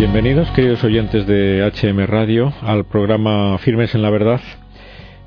Bienvenidos, 0.00 0.50
queridos 0.52 0.82
oyentes 0.82 1.26
de 1.26 1.60
HM 1.62 2.06
Radio, 2.06 2.54
al 2.62 2.86
programa 2.86 3.58
Firmes 3.58 3.94
en 3.94 4.00
la 4.00 4.08
Verdad, 4.08 4.40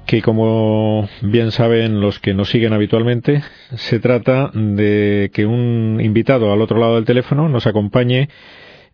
que 0.07 0.23
como 0.23 1.07
bien 1.21 1.51
saben 1.51 2.01
los 2.01 2.17
que 2.17 2.33
nos 2.33 2.49
siguen 2.49 2.73
habitualmente, 2.73 3.43
se 3.75 3.99
trata 3.99 4.49
de 4.51 5.29
que 5.31 5.45
un 5.45 6.01
invitado 6.01 6.51
al 6.51 6.59
otro 6.59 6.79
lado 6.79 6.95
del 6.95 7.05
teléfono 7.05 7.49
nos 7.49 7.67
acompañe 7.67 8.29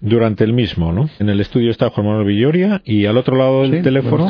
durante 0.02 0.43
el 0.43 0.52
mismo, 0.52 0.92
¿no? 0.92 1.10
En 1.18 1.29
el 1.29 1.39
estudio 1.39 1.71
está 1.71 1.89
Juan 1.91 2.07
Manuel 2.07 2.27
Villoria 2.27 2.82
y 2.84 3.05
al 3.05 3.16
otro 3.16 3.38
lado 3.38 3.61
del 3.61 3.82
teléfono 3.82 4.27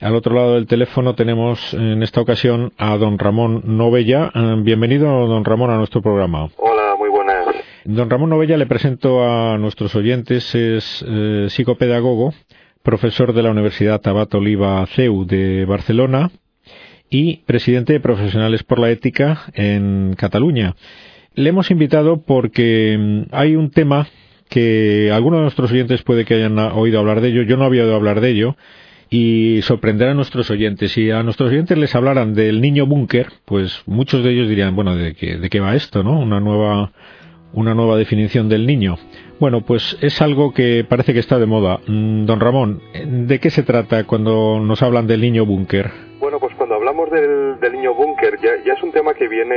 al 0.00 0.16
otro 0.16 0.34
lado 0.34 0.54
del 0.54 0.66
teléfono 0.66 1.14
tenemos 1.14 1.74
en 1.74 2.02
esta 2.02 2.22
ocasión 2.22 2.72
a 2.78 2.96
don 2.96 3.18
Ramón 3.18 3.62
Novella. 3.64 4.30
Eh, 4.34 4.56
bienvenido, 4.60 5.26
don 5.26 5.44
Ramón, 5.44 5.70
a 5.70 5.76
nuestro 5.76 6.00
programa. 6.00 6.48
Hola. 6.56 6.73
Don 7.84 8.08
Ramón 8.08 8.30
Novella 8.30 8.56
le 8.56 8.64
presento 8.64 9.28
a 9.28 9.58
nuestros 9.58 9.94
oyentes, 9.94 10.54
es 10.54 11.04
eh, 11.06 11.48
psicopedagogo, 11.50 12.32
profesor 12.82 13.34
de 13.34 13.42
la 13.42 13.50
Universidad 13.50 14.00
Tabat 14.00 14.34
Oliva 14.34 14.86
CEU 14.86 15.26
de 15.26 15.66
Barcelona 15.66 16.30
y 17.10 17.42
presidente 17.44 17.92
de 17.92 18.00
Profesionales 18.00 18.62
por 18.62 18.78
la 18.78 18.90
Ética 18.90 19.42
en 19.52 20.14
Cataluña. 20.16 20.76
Le 21.34 21.50
hemos 21.50 21.70
invitado 21.70 22.22
porque 22.22 22.96
mm, 22.98 23.22
hay 23.32 23.54
un 23.54 23.70
tema 23.70 24.08
que 24.48 25.10
algunos 25.12 25.40
de 25.40 25.42
nuestros 25.42 25.70
oyentes 25.70 26.02
puede 26.02 26.24
que 26.24 26.36
hayan 26.36 26.58
oído 26.58 27.00
hablar 27.00 27.20
de 27.20 27.28
ello, 27.28 27.42
yo 27.42 27.58
no 27.58 27.64
había 27.64 27.82
oído 27.82 27.96
hablar 27.96 28.22
de 28.22 28.30
ello, 28.30 28.56
y 29.10 29.60
sorprender 29.62 30.08
a 30.08 30.14
nuestros 30.14 30.50
oyentes. 30.50 30.92
Si 30.92 31.10
a 31.10 31.22
nuestros 31.22 31.50
oyentes 31.50 31.76
les 31.76 31.94
hablaran 31.94 32.34
del 32.34 32.60
niño 32.60 32.86
búnker, 32.86 33.28
pues 33.44 33.82
muchos 33.86 34.24
de 34.24 34.32
ellos 34.32 34.48
dirían, 34.48 34.74
bueno, 34.74 34.96
¿de 34.96 35.12
¿de 35.12 35.50
qué 35.50 35.60
va 35.60 35.76
esto, 35.76 36.02
no? 36.02 36.18
Una 36.18 36.40
nueva, 36.40 36.92
una 37.54 37.74
nueva 37.74 37.96
definición 37.96 38.48
del 38.48 38.66
niño. 38.66 38.96
Bueno, 39.40 39.62
pues 39.62 39.98
es 40.00 40.20
algo 40.22 40.52
que 40.52 40.84
parece 40.88 41.12
que 41.12 41.20
está 41.20 41.38
de 41.38 41.46
moda. 41.46 41.80
Mm, 41.86 42.26
don 42.26 42.40
Ramón, 42.40 42.80
¿de 43.04 43.38
qué 43.40 43.50
se 43.50 43.62
trata 43.62 44.04
cuando 44.04 44.60
nos 44.60 44.82
hablan 44.82 45.06
del 45.06 45.20
niño 45.20 45.46
búnker? 45.46 45.90
Bueno, 46.20 46.38
pues 46.38 46.54
cuando 46.56 46.76
hablamos 46.76 47.10
del, 47.10 47.58
del 47.60 47.72
niño 47.72 47.94
búnker, 47.94 48.38
ya, 48.42 48.50
ya 48.64 48.74
es 48.74 48.82
un 48.82 48.92
tema 48.92 49.14
que 49.14 49.28
viene 49.28 49.54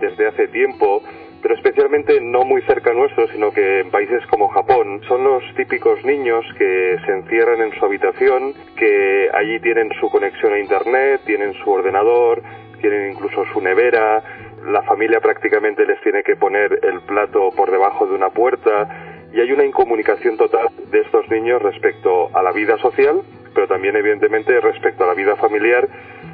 desde 0.00 0.28
hace 0.28 0.48
tiempo 0.48 1.02
pero 1.42 1.54
especialmente 1.54 2.20
no 2.20 2.44
muy 2.44 2.62
cerca 2.62 2.92
nuestro, 2.92 3.26
sino 3.28 3.52
que 3.52 3.80
en 3.80 3.90
países 3.90 4.24
como 4.26 4.48
Japón 4.48 5.00
son 5.08 5.24
los 5.24 5.42
típicos 5.56 6.04
niños 6.04 6.44
que 6.58 6.96
se 7.04 7.12
encierran 7.12 7.60
en 7.62 7.78
su 7.78 7.84
habitación, 7.84 8.54
que 8.76 9.30
allí 9.32 9.58
tienen 9.60 9.90
su 10.00 10.10
conexión 10.10 10.52
a 10.52 10.58
Internet, 10.58 11.22
tienen 11.24 11.54
su 11.54 11.70
ordenador, 11.70 12.42
tienen 12.80 13.12
incluso 13.12 13.44
su 13.52 13.60
nevera, 13.60 14.22
la 14.66 14.82
familia 14.82 15.20
prácticamente 15.20 15.86
les 15.86 16.00
tiene 16.02 16.22
que 16.22 16.36
poner 16.36 16.80
el 16.82 17.00
plato 17.02 17.50
por 17.56 17.70
debajo 17.70 18.06
de 18.06 18.14
una 18.14 18.30
puerta 18.30 18.88
y 19.32 19.40
hay 19.40 19.52
una 19.52 19.64
incomunicación 19.64 20.36
total 20.36 20.68
de 20.90 21.00
estos 21.00 21.28
niños 21.30 21.62
respecto 21.62 22.36
a 22.36 22.42
la 22.42 22.52
vida 22.52 22.76
social, 22.78 23.22
pero 23.54 23.66
también 23.68 23.96
evidentemente 23.96 24.60
respecto 24.60 25.04
a 25.04 25.06
la 25.06 25.14
vida 25.14 25.36
familiar 25.36 25.88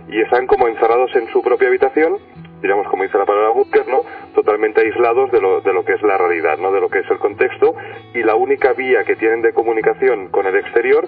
y 0.09 0.21
están 0.21 0.47
como 0.47 0.69
encerrados 0.69 1.15
en 1.17 1.29
su 1.29 1.43
propia 1.43 1.69
habitación 1.69 2.19
digamos, 2.63 2.89
como 2.89 3.03
dice 3.03 3.19
la 3.19 3.27
palabra 3.27 3.51
búnker, 3.51 3.87
¿no? 3.87 4.03
Totalmente 4.35 4.81
aislados 4.81 5.31
de 5.31 5.41
lo, 5.41 5.61
de 5.61 5.73
lo 5.73 5.85
que 5.85 5.95
es 5.95 6.03
la 6.03 6.19
realidad, 6.19 6.59
¿no? 6.59 6.73
De 6.73 6.81
lo 6.81 6.89
que 6.89 7.01
es 7.01 7.11
el 7.11 7.19
contexto 7.19 7.75
y 8.15 8.23
la 8.23 8.35
única 8.35 8.73
vía 8.73 9.05
que 9.05 9.17
tienen 9.17 9.43
de 9.43 9.53
comunicación 9.53 10.29
con 10.29 10.47
el 10.47 10.57
exterior 10.57 11.07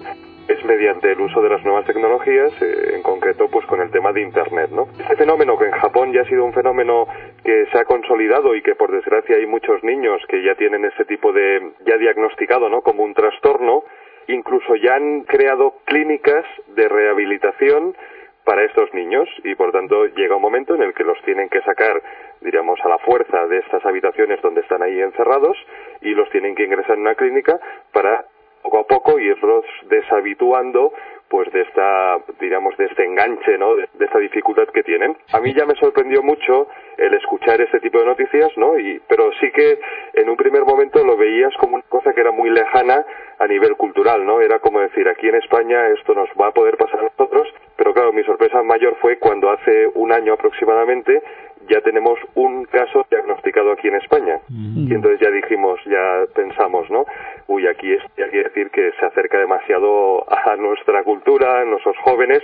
es 0.49 0.65
mediante 0.65 1.11
el 1.11 1.21
uso 1.21 1.41
de 1.41 1.49
las 1.49 1.63
nuevas 1.63 1.85
tecnologías, 1.85 2.51
eh, 2.61 2.95
en 2.95 3.03
concreto 3.03 3.47
pues 3.49 3.65
con 3.67 3.81
el 3.81 3.91
tema 3.91 4.11
de 4.11 4.21
Internet. 4.21 4.71
¿no? 4.71 4.87
Este 4.99 5.15
fenómeno 5.15 5.57
que 5.57 5.65
en 5.65 5.71
Japón 5.71 6.11
ya 6.11 6.21
ha 6.21 6.25
sido 6.25 6.43
un 6.43 6.53
fenómeno 6.53 7.07
que 7.43 7.67
se 7.71 7.77
ha 7.77 7.85
consolidado 7.85 8.55
y 8.55 8.61
que 8.61 8.75
por 8.75 8.91
desgracia 8.91 9.35
hay 9.35 9.45
muchos 9.45 9.83
niños 9.83 10.21
que 10.27 10.41
ya 10.43 10.55
tienen 10.55 10.85
este 10.85 11.05
tipo 11.05 11.31
de, 11.31 11.73
ya 11.85 11.97
diagnosticado 11.97 12.67
¿no? 12.67 12.81
como 12.81 13.03
un 13.03 13.13
trastorno, 13.13 13.83
incluso 14.27 14.75
ya 14.75 14.95
han 14.95 15.21
creado 15.21 15.75
clínicas 15.85 16.45
de 16.75 16.87
rehabilitación 16.87 17.95
para 18.43 18.63
estos 18.63 18.91
niños 18.95 19.29
y 19.43 19.53
por 19.53 19.71
tanto 19.71 20.07
llega 20.07 20.35
un 20.35 20.41
momento 20.41 20.73
en 20.73 20.81
el 20.81 20.95
que 20.95 21.03
los 21.03 21.21
tienen 21.21 21.49
que 21.49 21.61
sacar, 21.61 22.01
diríamos, 22.41 22.79
a 22.83 22.89
la 22.89 22.97
fuerza 22.97 23.45
de 23.45 23.59
estas 23.59 23.85
habitaciones 23.85 24.41
donde 24.41 24.61
están 24.61 24.81
ahí 24.81 24.99
encerrados 24.99 25.55
y 26.01 26.15
los 26.15 26.27
tienen 26.31 26.55
que 26.55 26.63
ingresar 26.63 26.95
en 26.95 27.01
una 27.01 27.13
clínica 27.13 27.59
para 27.93 28.25
poco 28.61 28.79
a 28.79 28.87
poco 28.87 29.19
irlos 29.19 29.65
deshabituando 29.89 30.91
pues 31.29 31.51
de 31.53 31.61
esta 31.61 32.17
digamos 32.39 32.75
de 32.77 32.85
este 32.85 33.05
enganche 33.05 33.57
no 33.57 33.75
de, 33.75 33.87
esta 33.99 34.19
dificultad 34.19 34.67
que 34.67 34.83
tienen. 34.83 35.15
A 35.31 35.39
mí 35.39 35.53
ya 35.53 35.65
me 35.65 35.75
sorprendió 35.75 36.23
mucho 36.23 36.67
el 36.97 37.13
escuchar 37.13 37.61
este 37.61 37.79
tipo 37.79 37.99
de 37.99 38.05
noticias 38.05 38.51
no 38.57 38.77
y 38.79 38.99
pero 39.07 39.31
sí 39.39 39.51
que 39.51 39.79
en 40.13 40.29
un 40.29 40.35
primer 40.35 40.63
momento 40.63 41.03
lo 41.05 41.15
veías 41.15 41.53
como 41.57 41.75
una 41.75 41.85
cosa 41.87 42.13
que 42.13 42.21
era 42.21 42.31
muy 42.31 42.49
lejana 42.49 43.05
a 43.37 43.47
nivel 43.47 43.75
cultural 43.77 44.25
no 44.25 44.41
era 44.41 44.59
como 44.59 44.79
decir 44.79 45.07
aquí 45.07 45.29
en 45.29 45.35
España 45.35 45.87
esto 45.89 46.13
nos 46.13 46.29
va 46.39 46.47
a 46.47 46.51
poder 46.51 46.77
pasar 46.77 46.99
a 46.99 47.03
nosotros 47.03 47.47
pero 47.77 47.93
claro 47.93 48.11
mi 48.11 48.23
sorpresa 48.23 48.61
mayor 48.63 48.95
fue 48.99 49.19
cuando 49.19 49.51
hace 49.51 49.87
un 49.93 50.11
año 50.11 50.33
aproximadamente 50.33 51.21
ya 51.69 51.81
tenemos 51.81 52.19
un 52.35 52.65
caso 52.65 53.05
diagnosticado 53.09 53.71
aquí 53.71 53.87
en 53.87 53.95
España. 53.95 54.39
Y 54.49 54.93
entonces 54.93 55.19
ya 55.19 55.29
dijimos, 55.29 55.79
ya 55.85 56.25
pensamos, 56.33 56.89
¿no? 56.89 57.05
Uy, 57.47 57.67
aquí 57.67 57.93
es, 57.93 58.03
ya 58.17 58.27
quiere 58.29 58.49
decir 58.49 58.69
que 58.71 58.91
se 58.99 59.05
acerca 59.05 59.37
demasiado 59.37 60.25
a 60.29 60.55
nuestra 60.55 61.03
cultura, 61.03 61.61
a 61.61 61.65
nuestros 61.65 61.97
jóvenes, 61.99 62.41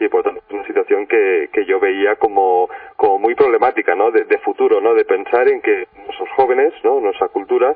y 0.00 0.08
por 0.08 0.22
tanto 0.22 0.40
es 0.46 0.54
una 0.54 0.66
situación 0.66 1.06
que, 1.06 1.50
que 1.52 1.64
yo 1.64 1.78
veía 1.78 2.16
como, 2.16 2.68
como 2.96 3.18
muy 3.18 3.34
problemática, 3.34 3.94
¿no? 3.94 4.10
De, 4.10 4.24
de 4.24 4.38
futuro, 4.38 4.80
¿no? 4.80 4.94
De 4.94 5.04
pensar 5.04 5.48
en 5.48 5.60
que 5.60 5.86
nuestros 6.04 6.28
jóvenes, 6.30 6.72
¿no? 6.82 7.00
Nuestra 7.00 7.28
cultura, 7.28 7.74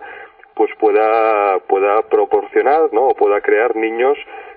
pues 0.55 0.71
pueda, 0.79 1.59
pueda 1.69 2.03
proporcionar, 2.03 2.93
¿no? 2.93 3.09
O 3.09 3.15
pueda 3.15 3.41
crear 3.41 3.77
niños 3.77 4.17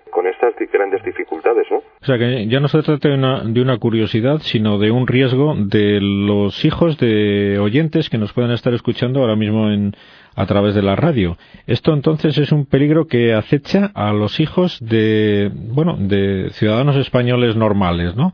con 0.09 0.25
estas 0.27 0.55
grandes 0.71 1.03
dificultades, 1.03 1.69
¿no? 1.69 1.83
O 2.01 2.05
sea 2.05 2.17
que 2.17 2.47
ya 2.47 2.61
no 2.61 2.69
se 2.69 2.81
trata 2.81 3.09
de 3.09 3.15
una, 3.15 3.43
de 3.43 3.61
una 3.61 3.77
curiosidad, 3.77 4.39
sino 4.41 4.77
de 4.77 4.89
un 4.89 5.05
riesgo 5.05 5.53
de 5.57 5.99
los 5.99 6.63
hijos 6.63 6.97
de 6.97 7.59
oyentes 7.59 8.09
que 8.09 8.17
nos 8.17 8.31
puedan 8.31 8.51
estar 8.51 8.73
escuchando 8.73 9.19
ahora 9.19 9.35
mismo 9.35 9.69
en, 9.69 9.93
a 10.35 10.45
través 10.45 10.75
de 10.75 10.81
la 10.81 10.95
radio. 10.95 11.37
Esto 11.67 11.93
entonces 11.93 12.37
es 12.37 12.51
un 12.51 12.65
peligro 12.65 13.07
que 13.07 13.33
acecha 13.33 13.91
a 13.93 14.13
los 14.13 14.39
hijos 14.39 14.79
de, 14.81 15.51
bueno, 15.53 15.95
de 15.97 16.49
ciudadanos 16.51 16.95
españoles 16.95 17.55
normales, 17.55 18.15
¿no? 18.15 18.33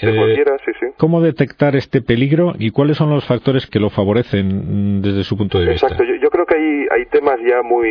Eh, 0.00 0.44
sí, 0.64 0.72
sí. 0.80 0.86
¿Cómo 0.98 1.20
detectar 1.20 1.76
este 1.76 2.02
peligro 2.02 2.54
y 2.58 2.70
cuáles 2.70 2.96
son 2.96 3.10
los 3.10 3.26
factores 3.26 3.66
que 3.66 3.80
lo 3.80 3.90
favorecen 3.90 4.98
mm, 4.98 5.02
desde 5.02 5.24
su 5.24 5.36
punto 5.36 5.58
de 5.58 5.70
vista? 5.70 5.86
Exacto. 5.86 6.04
Yo, 6.04 6.14
yo 6.16 6.30
creo 6.30 6.46
que 6.46 6.56
hay, 6.56 6.86
hay 6.90 7.06
temas 7.06 7.38
ya 7.46 7.62
muy, 7.62 7.88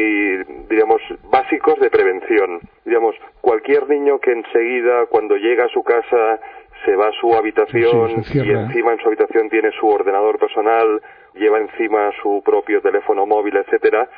digamos, 0.70 1.02
básicos 1.32 1.80
de 1.80 1.90
prevención. 1.90 2.62
Digamos, 2.86 3.16
cualquier 3.42 3.90
niño 3.90 4.20
que 4.20 4.32
enseguida, 4.32 5.06
cuando 5.10 5.36
llega 5.36 5.66
a 5.66 5.70
su 5.70 5.84
casa, 5.84 6.40
se 6.86 6.96
va 6.96 7.08
a 7.08 7.12
su 7.20 7.34
habitación 7.34 8.24
y 8.34 8.50
encima 8.50 8.94
en 8.94 9.00
su 9.00 9.08
habitación 9.08 9.50
tiene 9.50 9.72
su 9.80 9.88
ordenador 9.88 10.38
personal, 10.38 11.02
lleva 11.36 11.60
encima 11.60 12.12
su 12.22 12.42
propio 12.44 12.82
teléfono 12.82 13.26
móvil, 13.26 13.58
etcétera, 13.58 14.10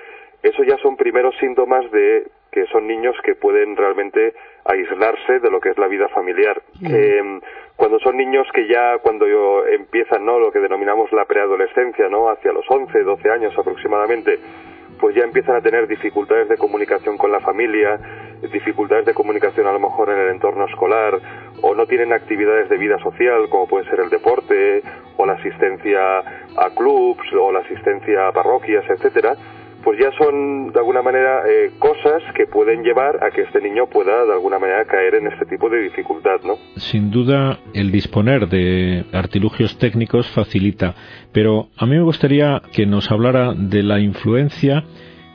eso 0.43 0.63
ya 0.63 0.77
son 0.77 0.95
primeros 0.95 1.35
síntomas 1.37 1.89
de 1.91 2.27
que 2.51 2.65
son 2.67 2.87
niños 2.87 3.15
que 3.23 3.35
pueden 3.35 3.75
realmente 3.75 4.33
aislarse 4.63 5.39
de 5.39 5.49
lo 5.49 5.59
que 5.59 5.69
es 5.69 5.77
la 5.77 5.87
vida 5.87 6.07
familiar. 6.09 6.61
Mm, 6.79 7.39
cuando 7.75 7.99
son 7.99 8.15
niños 8.15 8.47
que 8.53 8.67
ya 8.67 8.99
cuando 8.99 9.25
empiezan 9.67 10.23
no 10.25 10.39
lo 10.39 10.51
que 10.51 10.59
denominamos 10.59 11.11
la 11.11 11.25
preadolescencia, 11.25 12.07
no 12.09 12.29
hacia 12.29 12.53
los 12.53 12.65
11, 12.69 13.03
12 13.03 13.29
años 13.29 13.57
aproximadamente, 13.57 14.39
pues 14.99 15.15
ya 15.15 15.23
empiezan 15.23 15.55
a 15.55 15.61
tener 15.61 15.87
dificultades 15.87 16.47
de 16.47 16.57
comunicación 16.57 17.17
con 17.17 17.31
la 17.31 17.41
familia, 17.41 17.99
dificultades 18.51 19.05
de 19.05 19.13
comunicación 19.13 19.67
a 19.67 19.73
lo 19.73 19.79
mejor 19.79 20.09
en 20.09 20.19
el 20.19 20.29
entorno 20.29 20.65
escolar, 20.65 21.19
o 21.61 21.73
no 21.75 21.85
tienen 21.85 22.13
actividades 22.13 22.69
de 22.69 22.77
vida 22.77 22.97
social 22.99 23.49
como 23.49 23.67
puede 23.67 23.89
ser 23.89 23.99
el 23.99 24.09
deporte, 24.09 24.83
o 25.17 25.25
la 25.25 25.33
asistencia 25.33 26.19
a 26.19 26.69
clubs, 26.75 27.25
o 27.33 27.51
la 27.51 27.59
asistencia 27.59 28.27
a 28.27 28.31
parroquias, 28.31 28.83
etcétera, 28.89 29.35
pues 29.85 29.99
ya 29.99 30.11
son 30.17 30.73
de 30.73 30.79
alguna 30.79 31.03
manera 31.03 31.43
eh, 31.47 31.73
cosas 31.77 32.23
que 32.35 32.47
pueden 32.47 32.83
llevar 32.83 33.23
a 33.23 33.29
que 33.29 33.43
este 33.43 33.61
niño 33.61 33.85
pueda 33.85 34.25
de 34.25 34.33
alguna 34.33 34.57
manera 34.57 34.83
caer 34.85 35.13
en 35.13 35.27
este 35.27 35.45
tipo 35.45 35.69
de 35.69 35.79
dificultad, 35.79 36.41
¿no? 36.43 36.55
Sin 36.77 37.11
duda 37.11 37.59
el 37.73 37.91
disponer 37.91 38.49
de 38.49 39.05
artilugios 39.13 39.77
técnicos 39.77 40.27
facilita, 40.31 40.95
pero 41.31 41.67
a 41.77 41.85
mí 41.85 41.95
me 41.95 42.01
gustaría 42.01 42.63
que 42.73 42.87
nos 42.87 43.11
hablara 43.11 43.53
de 43.53 43.83
la 43.83 43.99
influencia 43.99 44.83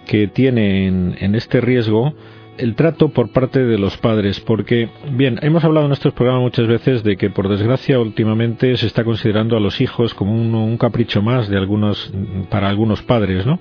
que 0.05 0.27
tiene 0.27 0.89
en, 0.89 1.35
este 1.37 1.61
riesgo 1.61 2.15
el 2.59 2.75
trato 2.75 3.09
por 3.09 3.33
parte 3.33 3.65
de 3.65 3.79
los 3.79 3.97
padres, 3.97 4.41
porque, 4.41 4.89
bien, 5.13 5.39
hemos 5.43 5.65
hablado 5.65 5.87
en 5.87 5.91
nuestros 5.91 6.15
programas 6.15 6.43
muchas 6.43 6.67
veces 6.67 7.03
de 7.03 7.17
que, 7.17 7.31
por 7.31 7.49
desgracia, 7.49 7.99
últimamente 7.99 8.77
se 8.77 8.87
está 8.87 9.05
considerando 9.05 9.57
a 9.57 9.61
los 9.61 9.81
hijos 9.81 10.15
como 10.15 10.33
un, 10.35 10.55
un 10.55 10.77
capricho 10.77 11.23
más 11.23 11.49
de 11.49 11.57
algunos, 11.57 12.13
para 12.51 12.69
algunos 12.69 13.03
padres, 13.03 13.47
¿no? 13.47 13.59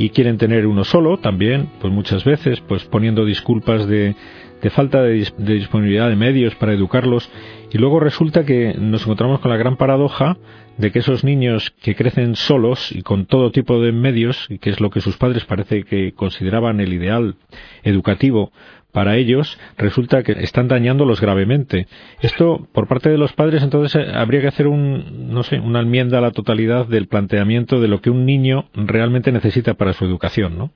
y 0.00 0.08
quieren 0.08 0.38
tener 0.38 0.66
uno 0.66 0.82
solo 0.84 1.18
también, 1.18 1.68
pues 1.78 1.92
muchas 1.92 2.24
veces, 2.24 2.62
pues 2.62 2.84
poniendo 2.84 3.26
disculpas 3.26 3.86
de, 3.86 4.16
de 4.62 4.70
falta 4.70 5.02
de, 5.02 5.26
disponibilidad 5.38 6.08
de 6.08 6.16
medios 6.16 6.54
para 6.56 6.72
educarlos 6.72 7.30
y 7.72 7.78
luego 7.78 8.00
resulta 8.00 8.44
que 8.44 8.74
nos 8.78 9.02
encontramos 9.02 9.40
con 9.40 9.50
la 9.50 9.56
gran 9.56 9.76
paradoja 9.76 10.36
de 10.76 10.90
que 10.90 11.00
esos 11.00 11.24
niños 11.24 11.74
que 11.82 11.94
crecen 11.94 12.36
solos 12.36 12.90
y 12.92 13.02
con 13.02 13.26
todo 13.26 13.50
tipo 13.52 13.80
de 13.80 13.92
medios, 13.92 14.46
y 14.48 14.58
que 14.58 14.70
es 14.70 14.80
lo 14.80 14.90
que 14.90 15.00
sus 15.00 15.16
padres 15.18 15.44
parece 15.44 15.84
que 15.84 16.12
consideraban 16.12 16.80
el 16.80 16.92
ideal 16.92 17.36
educativo 17.82 18.50
para 18.92 19.16
ellos, 19.16 19.58
resulta 19.76 20.22
que 20.22 20.32
están 20.32 20.68
dañándolos 20.68 21.20
gravemente. 21.20 21.86
Esto, 22.20 22.66
por 22.72 22.88
parte 22.88 23.08
de 23.08 23.18
los 23.18 23.32
padres, 23.32 23.62
entonces 23.62 24.02
eh, 24.02 24.10
habría 24.12 24.40
que 24.40 24.48
hacer 24.48 24.66
un, 24.66 25.32
no 25.32 25.42
sé, 25.42 25.60
una 25.60 25.80
enmienda 25.80 26.18
a 26.18 26.22
la 26.22 26.32
totalidad 26.32 26.86
del 26.86 27.06
planteamiento 27.06 27.80
de 27.80 27.88
lo 27.88 28.00
que 28.00 28.10
un 28.10 28.24
niño 28.26 28.68
realmente 28.74 29.32
necesita 29.32 29.74
para 29.74 29.92
su 29.92 30.04
educación, 30.04 30.58
¿no? 30.58 30.72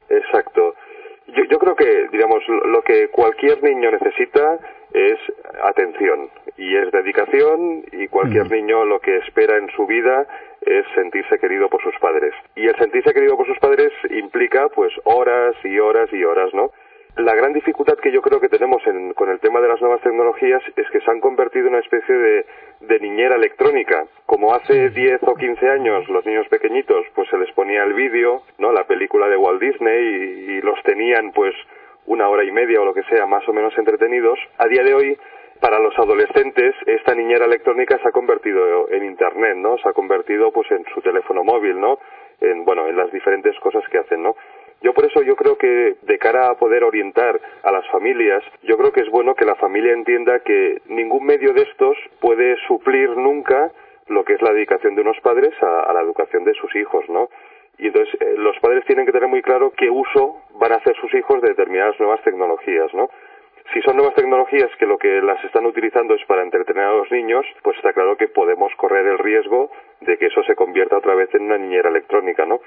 Creo 1.65 1.77
que, 1.77 2.09
digamos, 2.13 2.47
lo 2.47 2.83
que 2.83 3.09
cualquier 3.09 3.63
niño 3.63 3.91
necesita 3.91 4.59
es 4.93 5.19
atención 5.63 6.29
y 6.59 6.77
es 6.77 6.93
dedicación 6.93 7.85
y 7.91 8.07
cualquier 8.09 8.51
niño 8.51 8.85
lo 8.85 9.01
que 9.01 9.17
espera 9.17 9.57
en 9.57 9.71
su 9.71 9.87
vida 9.87 10.27
es 10.61 10.85
sentirse 10.95 11.39
querido 11.39 11.71
por 11.71 11.83
sus 11.83 11.95
padres. 12.01 12.35
Y 12.55 12.67
el 12.67 12.77
sentirse 12.77 13.15
querido 13.15 13.39
por 13.39 13.47
sus 13.47 13.59
padres 13.61 13.91
implica 14.11 14.69
pues 14.69 14.93
horas 15.05 15.57
y 15.65 15.79
horas 15.79 16.13
y 16.13 16.23
horas, 16.23 16.53
¿no? 16.53 16.71
La 17.17 17.35
gran 17.37 17.53
dificultad 17.53 17.95
que 17.99 18.11
yo 18.11 18.21
creo 18.23 18.41
que 18.41 18.49
tenemos 18.49 18.83
con 19.15 19.31
el 19.31 19.39
tema 19.39 19.61
de 19.61 19.69
las 19.69 19.81
nuevas 19.81 20.01
tecnologías 20.01 20.63
es 20.75 20.91
que 20.91 21.01
se 21.01 21.11
han 21.11 21.21
convertido 21.21 21.69
en 21.69 21.75
una 21.75 21.83
especie 21.83 22.13
de, 22.13 22.47
de 22.81 22.99
niñera 22.99 23.37
electrónica. 23.37 24.07
Como 24.27 24.53
hace 24.53 24.91
10 24.91 25.21
o 25.23 25.35
15 25.37 25.69
años 25.69 26.09
los 26.09 26.27
niños 26.27 26.49
pequeñitos 26.49 27.07
pues 27.15 27.29
se 27.31 27.39
les 27.39 27.53
ponía 27.53 27.85
el 27.85 27.95
vídeo, 27.95 28.43
¿no? 28.59 28.73
La 28.73 28.85
película 28.89 29.29
de 29.29 29.37
Walt 29.37 29.61
Disney 29.61 30.03
y 30.03 30.61
los 30.63 30.83
tenían 30.83 31.31
pues 31.31 31.55
una 32.07 32.29
hora 32.29 32.43
y 32.43 32.51
media 32.51 32.81
o 32.81 32.85
lo 32.85 32.95
que 32.95 33.05
sea 33.05 33.27
más 33.27 33.49
o 33.49 33.53
menos 33.53 33.73
entretenidos, 33.79 34.39
a 34.59 34.67
día 34.67 34.83
de 34.83 34.95
hoy 34.95 35.19
para 35.61 35.79
los 35.79 35.97
adolescentes 35.99 36.75
esta 36.85 37.15
niñera 37.15 37.47
electrónica 37.47 37.97
se 37.99 38.09
ha 38.09 38.13
convertido 38.13 38.91
en 38.91 39.05
internet, 39.05 39.57
¿no? 39.57 39.79
Se 39.79 39.89
ha 39.89 39.93
convertido 39.93 40.51
pues 40.53 40.71
en 40.73 40.85
su 40.93 41.01
teléfono 41.01 41.45
móvil, 41.45 41.81
¿no? 41.81 41.99
En 42.41 42.65
bueno, 42.65 42.87
en 42.89 42.97
las 42.97 43.11
diferentes 43.13 43.59
cosas 43.61 43.83
que 43.89 43.99
hacen, 43.99 44.23
¿no? 44.23 44.35
Yo 44.85 44.93
por 44.93 45.07
eso 45.07 45.23
yo 45.23 45.35
creo 45.35 45.57
que 45.57 45.97
de 46.03 46.19
cara 46.19 46.51
a 46.51 46.57
poder 46.57 46.85
orientar 46.85 47.41
a 47.63 47.73
las 47.73 47.89
familias, 47.89 48.45
yo 48.65 48.77
creo 48.77 48.93
que 48.93 49.01
es 49.01 49.09
bueno 49.09 49.35
que 49.35 49.47
la 49.47 49.55
familia 49.55 49.95
entienda 49.95 50.41
que 50.41 50.83
ningún 50.89 51.25
medio 51.25 51.55
de 51.55 51.63
estos 51.63 51.97
puede 52.21 52.59
suplir 52.69 53.09
nunca 53.17 53.73
lo 54.09 54.27
que 54.27 54.35
es 54.35 54.43
la 54.43 54.53
dedicación 54.53 54.95
de 54.95 55.01
unos 55.01 55.19
padres 55.23 55.55
a, 55.63 55.91
la 55.95 56.03
educación 56.03 56.45
de 56.45 56.53
sus 56.53 56.77
hijos, 56.77 57.09
¿no? 57.09 57.31
Y 57.79 57.87
entonces 57.87 58.15
eh, 58.21 58.35
los 58.37 58.59
padres 58.59 58.85
tienen 58.85 59.07
que 59.07 59.13
tener 59.13 59.27
muy 59.27 59.41
claro 59.41 59.73
qué 59.75 59.89
uso 59.89 60.43
van 60.61 60.73
a 60.73 60.77
hacer 60.77 60.95
sus 60.97 61.15
hijos 61.15 61.41
de 61.41 61.49
determinadas 61.49 61.99
nuevas 61.99 62.23
tecnologías, 62.23 62.93
¿no? 62.93 63.09
Si 63.73 63.81
son 63.81 63.97
nuevas 63.97 64.15
tecnologías 64.15 64.71
que 64.79 64.85
lo 64.85 64.99
que 64.99 65.23
las 65.23 65.43
están 65.45 65.65
utilizando 65.65 66.15
es 66.15 66.25
para 66.27 66.43
entretener 66.43 66.85
a 66.85 66.93
los 66.93 67.11
niños, 67.11 67.47
pues 67.63 67.79
está 67.79 67.95
claro 67.95 68.19
que 68.19 68.29
podemos 68.29 68.71
correr 68.77 69.07
el 69.07 69.19
riesgo 69.19 69.71
de 70.03 70.19
que 70.19 70.27
eso 70.27 70.43
se 70.43 70.55
convierta 70.55 70.99
otra 70.99 71.15
vez 71.15 71.35
en 71.35 71.45
una 71.45 71.57
niñera 71.57 71.89
electrónica, 71.89 72.45
¿no? 72.45 72.61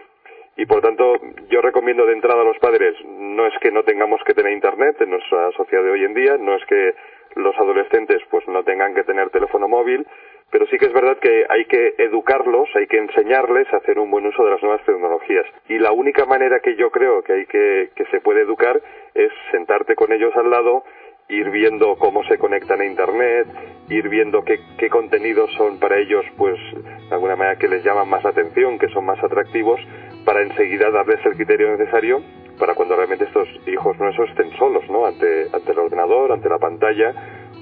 Y 0.57 0.65
por 0.65 0.81
tanto, 0.81 1.18
yo 1.50 1.62
recomiendo 1.62 2.06
de 2.06 2.13
entrada 2.13 2.42
a 2.42 2.45
los 2.45 2.57
padres, 2.57 2.95
no 3.06 3.45
es 3.45 3.54
que 3.62 3.71
no 3.71 3.83
tengamos 3.83 4.19
que 4.25 4.33
tener 4.33 4.51
internet 4.51 5.00
en 5.01 5.12
nuestra 5.12 5.51
sociedad 5.51 5.83
de 5.83 5.92
hoy 5.92 6.04
en 6.04 6.15
día, 6.15 6.36
no 6.38 6.56
es 6.56 6.65
que 6.65 6.95
los 7.36 7.56
adolescentes 7.57 8.24
pues 8.31 8.48
no 8.48 8.63
tengan 8.63 8.95
que 8.95 9.04
tener 9.04 9.30
teléfono 9.30 9.68
móvil, 9.68 10.07
pero 10.50 10.65
sí 10.65 10.77
que 10.77 10.86
es 10.86 10.94
verdad 10.94 11.19
que 11.19 11.45
hay 11.48 11.65
que 11.65 11.94
educarlos, 12.00 12.69
hay 12.75 12.88
que 12.88 12.98
enseñarles 12.98 13.71
a 13.71 13.77
hacer 13.77 14.00
un 14.00 14.09
buen 14.09 14.25
uso 14.25 14.44
de 14.44 14.51
las 14.51 14.63
nuevas 14.63 14.83
tecnologías. 14.83 15.45
Y 15.69 15.77
la 15.77 15.92
única 15.92 16.25
manera 16.25 16.60
que 16.60 16.75
yo 16.75 16.89
creo 16.89 17.21
que 17.21 17.33
hay 17.33 17.45
que, 17.45 17.92
que 17.95 18.06
se 18.06 18.21
puede 18.21 18.42
educar 18.42 18.81
es 19.13 19.31
sentarte 19.51 19.94
con 19.94 20.12
ellos 20.12 20.36
al 20.36 20.50
lado, 20.50 20.83
ir 21.30 21.50
viendo 21.50 21.98
cómo 21.98 22.24
se 22.24 22.38
conectan 22.38 22.81
a 22.81 22.86
internet, 22.86 23.48
ir 23.89 24.07
viendo 24.10 24.44
qué, 24.44 24.60
qué 24.77 24.89
contenidos 24.89 25.51
son 25.57 25.80
para 25.80 26.00
ellos, 26.00 26.25
pues, 26.38 26.57
de 26.74 27.13
alguna 27.13 27.36
manera 27.36 27.60
que 27.60 27.68
les 27.68 27.83
llaman 27.83 28.10
más 28.10 28.25
atención, 28.25 28.80
que 28.80 28.88
son 28.89 29.06
más 29.06 29.21
atractivos, 29.21 29.80
para 30.27 30.41
enseguida 30.41 30.91
darles 30.91 31.25
el 31.25 31.35
criterio 31.35 31.77
necesario 31.77 32.21
para 32.59 32.75
cuando 32.75 32.97
realmente 32.97 33.24
estos 33.24 33.47
hijos 33.65 33.97
nuestros 33.97 34.29
estén 34.31 34.51
solos, 34.57 34.83
¿no? 34.89 35.06
Ante, 35.06 35.47
ante 35.53 35.71
el 35.71 35.79
ordenador, 35.79 36.33
ante 36.33 36.50
la 36.50 36.57
pantalla 36.57 37.13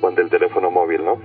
o 0.01 0.07
ante 0.07 0.23
el 0.23 0.31
teléfono 0.31 0.71
móvil, 0.71 1.05
¿no? 1.05 1.19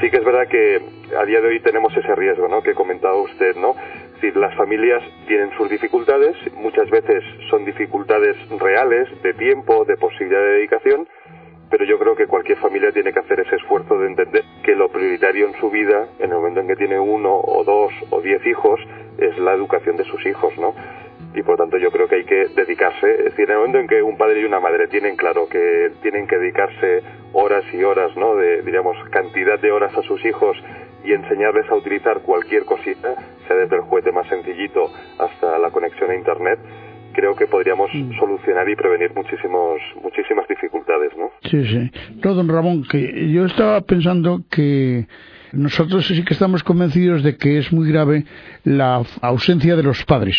sí 0.00 0.10
que 0.10 0.16
es 0.16 0.24
verdad 0.24 0.48
que 0.48 0.80
a 1.16 1.24
día 1.24 1.40
de 1.40 1.48
hoy 1.48 1.60
tenemos 1.60 1.94
ese 1.96 2.14
riesgo, 2.14 2.48
¿no? 2.48 2.62
Que 2.62 2.74
comentaba 2.74 3.14
usted, 3.16 3.54
¿no? 3.56 3.74
Si 4.20 4.30
las 4.32 4.54
familias 4.56 5.02
tienen 5.26 5.50
sus 5.56 5.68
dificultades, 5.68 6.36
muchas 6.54 6.88
veces 6.90 7.22
son 7.50 7.64
dificultades 7.64 8.36
reales 8.58 9.08
de 9.22 9.34
tiempo, 9.34 9.84
de 9.84 9.96
posibilidad 9.96 10.40
de 10.40 10.52
dedicación, 10.52 11.08
pero 11.70 11.84
yo 11.84 11.98
creo 11.98 12.16
que 12.16 12.26
cualquier 12.26 12.58
familia 12.58 12.92
tiene 12.92 13.12
que 13.12 13.20
hacer 13.20 13.40
ese 13.40 13.56
esfuerzo 13.56 13.98
de 13.98 14.08
entender 14.08 14.44
que 14.64 14.74
lo 14.74 14.88
prioritario 14.88 15.46
en 15.46 15.54
su 15.60 15.70
vida, 15.70 16.08
en 16.18 16.30
el 16.30 16.36
momento 16.36 16.60
en 16.60 16.68
que 16.68 16.76
tiene 16.76 16.98
uno 16.98 17.34
o 17.36 17.64
dos 17.64 17.92
o 18.10 18.20
diez 18.20 18.44
hijos, 18.44 18.80
es 19.18 19.38
la 19.38 19.54
educación 19.54 19.96
de 19.96 20.04
sus 20.04 20.24
hijos, 20.26 20.52
¿no? 20.58 20.74
y 21.34 21.42
por 21.42 21.56
tanto 21.56 21.76
yo 21.78 21.90
creo 21.90 22.08
que 22.08 22.16
hay 22.16 22.24
que 22.24 22.48
dedicarse, 22.56 23.12
es 23.12 23.24
decir, 23.24 23.44
en 23.44 23.52
el 23.52 23.56
momento 23.58 23.78
en 23.78 23.86
que 23.86 24.02
un 24.02 24.16
padre 24.16 24.40
y 24.40 24.44
una 24.44 24.58
madre 24.58 24.88
tienen 24.88 25.16
claro 25.16 25.48
que 25.48 25.92
tienen 26.02 26.26
que 26.26 26.38
dedicarse 26.38 27.02
horas 27.32 27.64
y 27.72 27.82
horas, 27.84 28.16
¿no? 28.16 28.34
De, 28.34 28.62
digamos, 28.62 28.96
cantidad 29.10 29.58
de 29.60 29.70
horas 29.70 29.96
a 29.96 30.02
sus 30.02 30.24
hijos 30.24 30.56
y 31.04 31.12
enseñarles 31.12 31.70
a 31.70 31.76
utilizar 31.76 32.20
cualquier 32.22 32.64
cosita, 32.64 33.14
sea 33.46 33.56
desde 33.56 33.76
el 33.76 33.82
juguete 33.82 34.12
más 34.12 34.26
sencillito 34.28 34.90
hasta 35.18 35.58
la 35.58 35.70
conexión 35.70 36.10
a 36.10 36.16
internet, 36.16 36.58
creo 37.20 37.36
que 37.36 37.46
podríamos 37.46 37.90
mm. 37.92 38.18
solucionar 38.18 38.66
y 38.68 38.74
prevenir 38.74 39.12
muchísimos, 39.14 39.78
muchísimas 40.02 40.48
dificultades, 40.48 41.12
¿no? 41.18 41.30
Sí, 41.50 41.64
sí. 41.66 41.90
No, 42.24 42.34
don 42.34 42.48
Ramón, 42.48 42.84
que 42.90 43.30
yo 43.30 43.44
estaba 43.44 43.82
pensando 43.82 44.40
que 44.50 45.06
nosotros 45.52 46.06
sí 46.06 46.24
que 46.24 46.32
estamos 46.32 46.62
convencidos 46.62 47.22
de 47.22 47.36
que 47.36 47.58
es 47.58 47.72
muy 47.72 47.92
grave 47.92 48.24
la 48.64 49.02
ausencia 49.20 49.76
de 49.76 49.82
los 49.82 50.02
padres. 50.04 50.36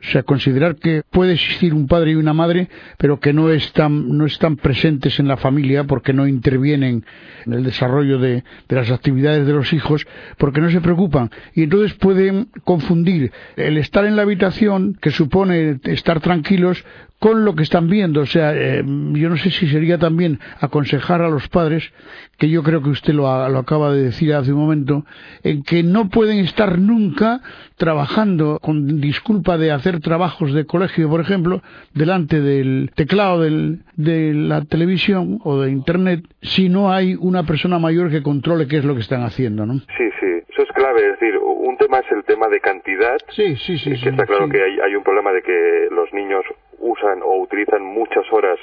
O 0.00 0.10
sea, 0.10 0.22
considerar 0.22 0.76
que 0.76 1.02
puede 1.10 1.34
existir 1.34 1.74
un 1.74 1.86
padre 1.88 2.12
y 2.12 2.14
una 2.14 2.32
madre, 2.32 2.68
pero 2.98 3.18
que 3.18 3.32
no 3.32 3.50
están, 3.50 4.16
no 4.16 4.26
están 4.26 4.56
presentes 4.56 5.18
en 5.18 5.26
la 5.26 5.36
familia 5.36 5.84
porque 5.84 6.12
no 6.12 6.26
intervienen 6.26 7.04
en 7.44 7.52
el 7.52 7.64
desarrollo 7.64 8.18
de, 8.18 8.44
de 8.68 8.76
las 8.76 8.90
actividades 8.90 9.46
de 9.46 9.52
los 9.52 9.72
hijos, 9.72 10.06
porque 10.36 10.60
no 10.60 10.70
se 10.70 10.80
preocupan. 10.80 11.30
Y 11.54 11.64
entonces 11.64 11.94
pueden 11.94 12.48
confundir 12.64 13.32
el 13.56 13.76
estar 13.76 14.04
en 14.04 14.16
la 14.16 14.22
habitación, 14.22 14.96
que 15.00 15.10
supone 15.10 15.80
estar 15.84 16.20
tranquilos, 16.20 16.84
con 17.18 17.44
lo 17.44 17.54
que 17.54 17.62
están 17.62 17.88
viendo. 17.88 18.20
O 18.20 18.26
sea, 18.26 18.54
eh, 18.54 18.82
yo 18.84 19.28
no 19.28 19.36
sé 19.36 19.50
si 19.50 19.66
sería 19.68 19.98
también 19.98 20.38
aconsejar 20.60 21.22
a 21.22 21.28
los 21.28 21.48
padres, 21.48 21.92
que 22.38 22.48
yo 22.48 22.62
creo 22.62 22.82
que 22.82 22.90
usted 22.90 23.14
lo, 23.14 23.48
lo, 23.48 23.58
acaba 23.58 23.92
de 23.92 24.04
decir 24.04 24.32
hace 24.34 24.52
un 24.52 24.60
momento, 24.60 25.04
en 25.42 25.62
que 25.62 25.82
no 25.82 26.08
pueden 26.08 26.38
estar 26.38 26.78
nunca 26.78 27.40
trabajando 27.76 28.58
con 28.60 29.00
disculpa 29.00 29.58
de 29.58 29.72
hacer 29.72 30.00
trabajos 30.00 30.52
de 30.52 30.66
colegio, 30.66 31.08
por 31.08 31.20
ejemplo, 31.20 31.62
delante 31.94 32.40
del 32.40 32.90
teclado 32.94 33.42
del, 33.42 33.80
de 33.96 34.32
la 34.34 34.62
televisión 34.62 35.38
o 35.42 35.60
de 35.60 35.70
Internet, 35.70 36.24
si 36.42 36.68
no 36.68 36.92
hay 36.92 37.16
una 37.18 37.44
persona 37.44 37.78
mayor 37.78 38.10
que 38.10 38.22
controle 38.22 38.68
qué 38.68 38.78
es 38.78 38.84
lo 38.84 38.94
que 38.94 39.00
están 39.00 39.22
haciendo, 39.22 39.66
¿no? 39.66 39.74
Sí, 39.74 40.08
sí, 40.20 40.26
eso 40.48 40.62
es 40.62 40.68
clave. 40.74 41.00
Es 41.00 41.20
decir, 41.20 41.38
un 41.38 41.76
tema 41.76 41.98
es 41.98 42.12
el 42.12 42.24
tema 42.24 42.48
de 42.48 42.60
cantidad. 42.60 43.16
Sí, 43.30 43.56
sí, 43.56 43.78
sí. 43.78 43.90
Que 44.00 44.10
está 44.10 44.26
claro 44.26 44.48
que 44.48 44.62
hay, 44.62 44.78
hay 44.80 44.94
un 44.94 45.02
problema 45.02 45.32
de 45.32 45.42
que 45.42 45.88
los 45.90 46.12
niños 46.12 46.44
usan 46.80 47.22
o 47.22 47.40
utilizan 47.40 47.82
muchas 47.82 48.24
horas 48.32 48.58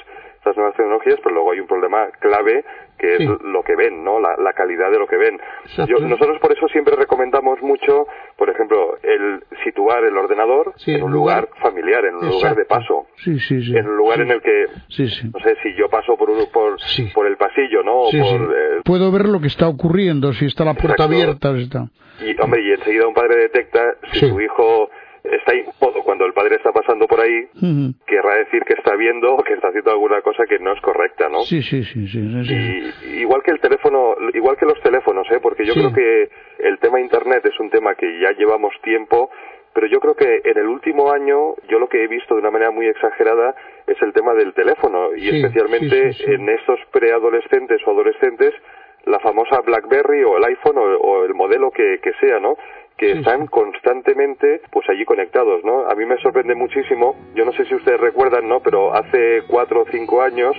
estas 0.46 0.56
nuevas 0.56 0.76
tecnologías, 0.76 1.18
pero 1.22 1.34
luego 1.34 1.52
hay 1.52 1.60
un 1.60 1.66
problema 1.66 2.06
clave 2.20 2.64
que 2.98 3.16
es 3.16 3.20
lo 3.42 3.62
que 3.62 3.76
ven, 3.76 4.02
¿no? 4.04 4.20
La, 4.20 4.52
calidad 4.54 4.90
de 4.90 4.98
lo 4.98 5.06
que 5.06 5.16
ven. 5.16 5.38
nosotros 6.08 6.38
por 6.40 6.52
eso 6.52 6.66
siempre 6.68 6.96
recomendamos 6.96 7.60
mucho, 7.60 8.06
por 8.36 8.48
ejemplo, 8.48 8.96
el 9.02 9.42
situar 9.64 10.04
el 10.04 10.16
ordenador 10.16 10.72
en 10.86 11.02
un 11.02 11.12
lugar, 11.12 11.48
familiar, 11.60 12.04
en 12.06 12.14
un 12.14 12.28
lugar 12.28 12.54
de 12.54 12.64
paso. 12.64 13.06
en 13.26 13.86
un 13.86 13.96
lugar 13.96 14.20
en 14.20 14.30
el 14.30 14.40
que, 14.40 14.66
no 14.66 15.40
sé, 15.40 15.56
si 15.62 15.74
yo 15.74 15.88
paso 15.90 16.16
por, 16.16 16.30
por, 16.50 16.76
por 17.12 17.26
el 17.26 17.36
pasillo, 17.36 17.82
¿no? 17.82 18.04
Eh, 18.12 18.80
Puedo 18.84 19.10
ver 19.10 19.26
lo 19.26 19.40
que 19.40 19.48
está 19.48 19.68
ocurriendo, 19.68 20.32
si 20.32 20.46
está 20.46 20.64
la 20.64 20.74
puerta 20.74 21.04
abierta. 21.04 21.56
Está. 21.58 21.88
Y, 22.24 22.40
hombre, 22.40 22.62
y 22.62 22.70
enseguida 22.70 23.06
un 23.06 23.14
padre 23.14 23.36
detecta 23.42 23.82
si 24.12 24.20
su 24.20 24.40
hijo 24.40 24.88
está 25.32 25.54
incómodo 25.54 26.02
cuando 26.02 26.24
el 26.26 26.32
padre 26.32 26.56
está 26.56 26.72
pasando 26.72 27.06
por 27.06 27.20
ahí, 27.20 27.48
querrá 28.06 28.36
decir 28.36 28.62
que 28.64 28.74
está 28.74 28.96
viendo 28.96 29.34
o 29.34 29.42
que 29.42 29.54
está 29.54 29.68
haciendo 29.68 29.90
alguna 29.90 30.20
cosa 30.22 30.44
que 30.46 30.58
no 30.58 30.72
es 30.72 30.80
correcta, 30.80 31.28
¿no? 31.28 31.40
Sí, 31.40 31.62
sí, 31.62 31.82
sí, 31.84 32.06
sí. 32.08 32.18
Y, 32.18 33.20
igual 33.20 33.42
que 33.42 33.50
el 33.50 33.60
teléfono, 33.60 34.14
igual 34.34 34.56
que 34.56 34.66
los 34.66 34.80
teléfonos, 34.82 35.26
¿eh? 35.30 35.38
Porque 35.40 35.64
yo 35.64 35.74
creo 35.74 35.92
que 35.92 36.30
el 36.58 36.78
tema 36.78 37.00
Internet 37.00 37.44
es 37.46 37.58
un 37.60 37.70
tema 37.70 37.94
que 37.94 38.20
ya 38.20 38.32
llevamos 38.32 38.72
tiempo, 38.82 39.30
pero 39.74 39.88
yo 39.88 40.00
creo 40.00 40.14
que 40.14 40.40
en 40.42 40.56
el 40.56 40.68
último 40.68 41.12
año 41.12 41.54
yo 41.68 41.78
lo 41.78 41.88
que 41.88 42.02
he 42.02 42.08
visto 42.08 42.34
de 42.34 42.40
una 42.40 42.50
manera 42.50 42.70
muy 42.70 42.86
exagerada 42.86 43.54
es 43.86 44.00
el 44.00 44.12
tema 44.14 44.32
del 44.32 44.54
teléfono 44.54 45.14
y 45.14 45.28
especialmente 45.28 46.12
en 46.26 46.48
estos 46.48 46.80
preadolescentes 46.90 47.80
o 47.86 47.90
adolescentes 47.90 48.54
la 49.06 49.18
famosa 49.20 49.60
BlackBerry 49.60 50.24
o 50.24 50.36
el 50.36 50.44
iPhone 50.44 50.76
o, 50.78 51.24
el 51.24 51.34
modelo 51.34 51.70
que, 51.70 52.00
que 52.02 52.12
sea, 52.20 52.38
¿no? 52.40 52.56
que 52.96 53.12
están 53.12 53.46
constantemente 53.46 54.62
pues 54.70 54.88
allí 54.88 55.04
conectados, 55.04 55.62
¿no? 55.64 55.86
A 55.86 55.94
mí 55.94 56.06
me 56.06 56.16
sorprende 56.16 56.54
muchísimo, 56.54 57.14
yo 57.34 57.44
no 57.44 57.52
sé 57.52 57.66
si 57.66 57.74
ustedes 57.74 58.00
recuerdan, 58.00 58.48
¿no? 58.48 58.60
Pero 58.60 58.94
hace 58.94 59.42
cuatro 59.48 59.82
o 59.82 59.86
cinco 59.90 60.22
años 60.22 60.56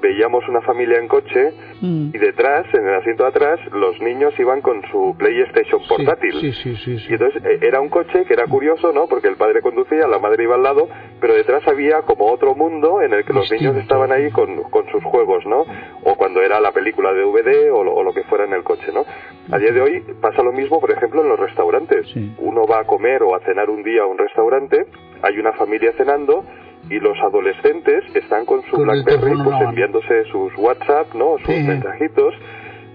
veíamos 0.00 0.46
una 0.48 0.60
familia 0.62 0.98
en 0.98 1.08
coche 1.08 1.52
Mm. 1.80 2.10
y 2.12 2.18
detrás, 2.18 2.66
en 2.74 2.88
el 2.88 2.94
asiento 2.96 3.22
de 3.22 3.28
atrás, 3.28 3.60
los 3.72 4.00
niños 4.00 4.34
iban 4.40 4.60
con 4.62 4.82
su 4.90 5.14
PlayStation 5.16 5.80
portátil. 5.88 6.32
Sí, 6.40 6.52
sí, 6.52 6.74
sí, 6.76 6.98
sí. 6.98 7.06
Y 7.08 7.12
entonces 7.12 7.40
eh, 7.44 7.58
era 7.62 7.80
un 7.80 7.88
coche 7.88 8.24
que 8.24 8.34
era 8.34 8.46
curioso, 8.46 8.92
¿no? 8.92 9.06
Porque 9.06 9.28
el 9.28 9.36
padre 9.36 9.62
conducía, 9.62 10.08
la 10.08 10.18
madre 10.18 10.42
iba 10.42 10.56
al 10.56 10.62
lado, 10.64 10.88
pero 11.20 11.34
detrás 11.34 11.66
había 11.68 12.02
como 12.02 12.26
otro 12.32 12.56
mundo 12.56 13.00
en 13.00 13.12
el 13.12 13.24
que 13.24 13.32
los 13.32 13.50
niños 13.52 13.76
estaban 13.76 14.10
ahí 14.10 14.28
con, 14.32 14.64
con 14.64 14.88
sus 14.90 15.04
juegos, 15.04 15.46
¿no? 15.46 15.64
O 16.02 16.16
cuando 16.16 16.42
era 16.42 16.58
la 16.60 16.72
película 16.72 17.12
de 17.12 17.22
DVD 17.22 17.70
o 17.72 17.84
lo, 17.84 17.94
o 17.94 18.02
lo 18.02 18.12
que 18.12 18.24
fuera 18.24 18.44
en 18.44 18.54
el 18.54 18.64
coche, 18.64 18.90
¿no? 18.92 19.04
A 19.52 19.58
día 19.58 19.70
de 19.70 19.80
hoy 19.80 20.02
pasa 20.20 20.42
lo 20.42 20.52
mismo, 20.52 20.80
por 20.80 20.90
ejemplo, 20.90 21.22
en 21.22 21.28
los 21.28 21.38
restaurantes. 21.38 22.06
Uno 22.38 22.66
va 22.66 22.80
a 22.80 22.84
comer 22.84 23.22
o 23.22 23.36
a 23.36 23.40
cenar 23.40 23.70
un 23.70 23.84
día 23.84 24.02
a 24.02 24.06
un 24.06 24.18
restaurante, 24.18 24.86
hay 25.22 25.38
una 25.38 25.52
familia 25.52 25.92
cenando 25.96 26.44
y 26.90 26.98
los 27.00 27.18
adolescentes 27.18 28.04
están 28.14 28.44
con 28.46 28.62
su 28.64 28.76
Con 28.76 28.84
BlackBerry 28.86 29.34
pues 29.44 29.60
enviándose 29.60 30.24
sus 30.32 30.52
WhatsApp, 30.56 31.14
¿no? 31.14 31.36
Sus 31.44 31.54
Sí. 31.54 31.62
mensajitos. 31.62 32.34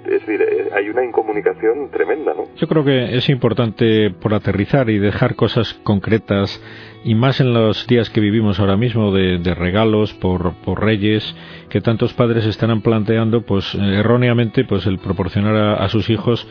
Es 0.06 0.12
decir, 0.26 0.42
eh, 0.42 0.68
hay 0.76 0.90
una 0.90 1.06
incomunicación 1.06 1.90
tremenda, 1.90 2.34
¿no? 2.34 2.44
Yo 2.58 2.68
creo 2.68 2.84
que 2.84 3.16
es 3.16 3.30
importante 3.30 4.10
por 4.12 4.34
aterrizar 4.34 4.90
y 4.90 5.00
dejar 5.00 5.36
cosas 5.36 5.74
concretas 5.84 6.62
y 7.06 7.16
más 7.16 7.40
en 7.40 7.54
los 7.54 7.88
días 7.88 8.10
que 8.10 8.20
vivimos 8.20 8.60
ahora 8.60 8.76
mismo 8.76 9.14
de, 9.14 9.38
de 9.38 9.56
regalos 9.56 10.14
por, 10.16 10.56
por 10.66 10.84
reyes 10.84 11.24
que 11.70 11.80
tantos 11.80 12.14
padres 12.14 12.46
estarán 12.46 12.82
planteando 12.82 13.44
pues 13.44 13.74
eh, 13.76 14.00
erróneamente 14.00 14.66
pues 14.66 14.86
el 14.88 15.00
proporcionar 15.00 15.56
a, 15.56 15.76
a 15.76 15.88
sus 15.88 16.10
hijos 16.10 16.46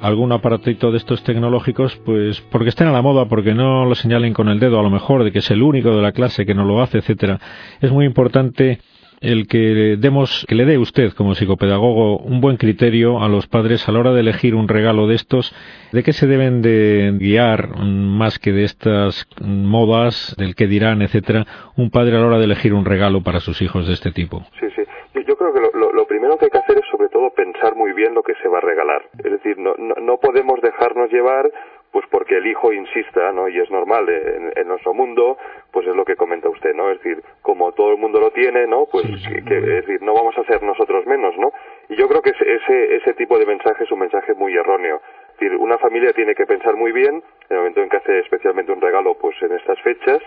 algún 0.00 0.32
aparatito 0.32 0.90
de 0.90 0.98
estos 0.98 1.22
tecnológicos 1.22 1.96
pues 2.04 2.40
porque 2.50 2.68
estén 2.68 2.88
a 2.88 2.92
la 2.92 3.02
moda 3.02 3.26
porque 3.26 3.54
no 3.54 3.84
lo 3.84 3.94
señalen 3.94 4.34
con 4.34 4.48
el 4.48 4.60
dedo 4.60 4.78
a 4.78 4.82
lo 4.82 4.90
mejor 4.90 5.24
de 5.24 5.32
que 5.32 5.40
es 5.40 5.50
el 5.50 5.62
único 5.62 5.94
de 5.94 6.02
la 6.02 6.12
clase 6.12 6.46
que 6.46 6.54
no 6.54 6.64
lo 6.64 6.82
hace 6.82 6.98
etcétera 6.98 7.40
es 7.80 7.90
muy 7.90 8.04
importante 8.04 8.80
el 9.20 9.48
que 9.48 9.96
demos, 9.98 10.44
que 10.48 10.54
le 10.54 10.64
dé 10.64 10.78
usted 10.78 11.12
como 11.12 11.34
psicopedagogo 11.34 12.18
un 12.18 12.40
buen 12.40 12.56
criterio 12.56 13.22
a 13.22 13.28
los 13.28 13.46
padres 13.46 13.88
a 13.88 13.92
la 13.92 14.00
hora 14.00 14.12
de 14.12 14.20
elegir 14.20 14.54
un 14.54 14.68
regalo 14.68 15.06
de 15.06 15.14
estos, 15.14 15.54
de 15.92 16.02
qué 16.02 16.12
se 16.12 16.26
deben 16.26 16.62
de 16.62 17.14
guiar 17.18 17.76
más 17.78 18.38
que 18.38 18.52
de 18.52 18.64
estas 18.64 19.26
modas, 19.40 20.34
del 20.38 20.54
que 20.54 20.66
dirán, 20.66 21.02
etcétera, 21.02 21.46
un 21.76 21.90
padre 21.90 22.16
a 22.16 22.20
la 22.20 22.26
hora 22.26 22.38
de 22.38 22.44
elegir 22.44 22.74
un 22.74 22.84
regalo 22.84 23.22
para 23.22 23.40
sus 23.40 23.62
hijos 23.62 23.86
de 23.86 23.94
este 23.94 24.12
tipo. 24.12 24.44
Sí, 24.60 24.66
sí. 24.74 24.82
Yo, 25.26 25.34
creo 25.36 25.52
que 25.52 25.60
lo, 25.60 26.06
primero 26.06 26.36
que 26.38 26.44
hay 26.44 26.50
que 26.50 26.58
hacer 26.58 26.76
es 26.76 26.84
todo 27.16 27.30
pensar 27.30 27.74
muy 27.76 27.92
bien 27.92 28.12
lo 28.12 28.22
que 28.22 28.34
se 28.42 28.48
va 28.48 28.58
a 28.58 28.60
regalar. 28.60 29.02
Es 29.24 29.32
decir, 29.32 29.56
no, 29.58 29.74
no, 29.78 29.94
no 29.94 30.18
podemos 30.18 30.60
dejarnos 30.60 31.10
llevar 31.10 31.50
pues 31.90 32.04
porque 32.10 32.36
el 32.36 32.46
hijo 32.46 32.74
insista, 32.74 33.32
¿no? 33.32 33.48
Y 33.48 33.58
es 33.58 33.70
normal, 33.70 34.06
en, 34.10 34.52
en 34.54 34.68
nuestro 34.68 34.92
mundo, 34.92 35.38
pues 35.72 35.86
es 35.86 35.96
lo 35.96 36.04
que 36.04 36.14
comenta 36.14 36.46
usted, 36.50 36.74
¿no? 36.74 36.90
Es 36.90 36.98
decir, 37.02 37.22
como 37.40 37.72
todo 37.72 37.92
el 37.92 37.96
mundo 37.96 38.20
lo 38.20 38.32
tiene, 38.32 38.66
¿no? 38.66 38.84
Pues, 38.84 39.06
Sí, 39.06 39.16
sí, 39.16 39.44
que, 39.46 39.56
es 39.56 39.86
decir, 39.86 40.02
no 40.02 40.12
vamos 40.12 40.36
a 40.36 40.44
ser 40.44 40.62
nosotros 40.62 41.06
menos, 41.06 41.38
¿no? 41.38 41.52
Y 41.88 41.96
yo 41.96 42.06
creo 42.06 42.20
que 42.20 42.30
ese, 42.30 42.54
ese, 42.54 42.96
ese 42.96 43.14
tipo 43.14 43.38
de 43.38 43.46
mensaje 43.46 43.84
es 43.84 43.90
un 43.90 44.00
mensaje 44.00 44.34
muy 44.34 44.54
erróneo. 44.54 45.00
Es 45.30 45.40
decir, 45.40 45.56
una 45.56 45.78
familia 45.78 46.12
tiene 46.12 46.34
que 46.34 46.44
pensar 46.44 46.76
muy 46.76 46.92
bien, 46.92 47.14
en 47.14 47.22
el 47.48 47.56
momento 47.56 47.80
en 47.80 47.88
que 47.88 47.96
hace 47.96 48.18
especialmente 48.18 48.72
un 48.72 48.80
regalo, 48.82 49.14
pues 49.14 49.40
en 49.40 49.52
estas 49.52 49.80
fechas, 49.80 50.20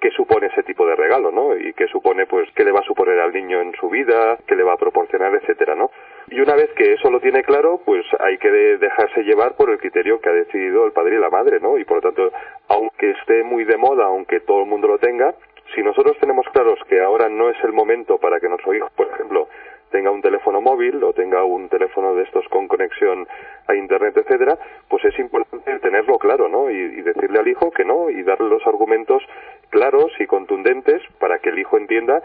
qué 0.00 0.10
supone 0.10 0.48
ese 0.48 0.62
tipo 0.64 0.86
de 0.86 0.96
regalo, 0.96 1.32
¿no? 1.32 1.56
Y 1.56 1.72
qué 1.72 1.86
supone, 1.86 2.26
pues, 2.26 2.50
qué 2.54 2.64
le 2.64 2.72
va 2.72 2.80
a 2.80 2.84
suponer 2.84 3.18
al 3.20 3.32
niño 3.32 3.62
en 3.62 3.72
su 3.80 3.88
vida, 3.88 4.36
qué 4.46 4.54
le 4.54 4.62
va 4.62 4.74
a 4.74 4.76
proporcionar, 4.76 5.34
etcétera, 5.34 5.74
¿no? 5.74 5.90
Y 6.34 6.40
una 6.40 6.56
vez 6.56 6.68
que 6.76 6.94
eso 6.94 7.10
lo 7.12 7.20
tiene 7.20 7.44
claro, 7.44 7.80
pues 7.84 8.04
hay 8.18 8.38
que 8.38 8.50
de- 8.50 8.78
dejarse 8.78 9.22
llevar 9.22 9.54
por 9.54 9.70
el 9.70 9.78
criterio 9.78 10.20
que 10.20 10.28
ha 10.30 10.32
decidido 10.32 10.84
el 10.84 10.90
padre 10.90 11.14
y 11.14 11.20
la 11.20 11.30
madre, 11.30 11.60
¿no? 11.60 11.78
Y 11.78 11.84
por 11.84 11.98
lo 11.98 12.02
tanto, 12.02 12.32
aunque 12.66 13.10
esté 13.12 13.44
muy 13.44 13.62
de 13.64 13.76
moda, 13.76 14.06
aunque 14.06 14.40
todo 14.40 14.62
el 14.62 14.66
mundo 14.66 14.88
lo 14.88 14.98
tenga, 14.98 15.32
si 15.76 15.82
nosotros 15.82 16.16
tenemos 16.18 16.44
claros 16.52 16.78
que 16.88 17.00
ahora 17.00 17.28
no 17.28 17.50
es 17.50 17.56
el 17.62 17.72
momento 17.72 18.18
para 18.18 18.40
que 18.40 18.48
nuestro 18.48 18.74
hijo, 18.74 18.90
por 18.96 19.06
ejemplo, 19.14 19.46
tenga 19.92 20.10
un 20.10 20.22
teléfono 20.22 20.60
móvil 20.60 21.04
o 21.04 21.12
tenga 21.12 21.44
un 21.44 21.68
teléfono 21.68 22.16
de 22.16 22.24
estos 22.24 22.44
con 22.48 22.66
conexión 22.66 23.28
a 23.68 23.76
internet, 23.76 24.16
etcétera, 24.16 24.58
pues 24.88 25.04
es 25.04 25.16
importante 25.20 25.78
tenerlo 25.78 26.18
claro, 26.18 26.48
¿no? 26.48 26.68
Y, 26.68 26.74
y 26.74 27.02
decirle 27.02 27.38
al 27.38 27.46
hijo 27.46 27.70
que 27.70 27.84
no 27.84 28.10
y 28.10 28.24
darle 28.24 28.48
los 28.48 28.66
argumentos 28.66 29.22
claros 29.70 30.10
y 30.18 30.26
contundentes 30.26 31.00
para 31.20 31.38
que 31.38 31.50
el 31.50 31.60
hijo 31.60 31.78
entienda 31.78 32.20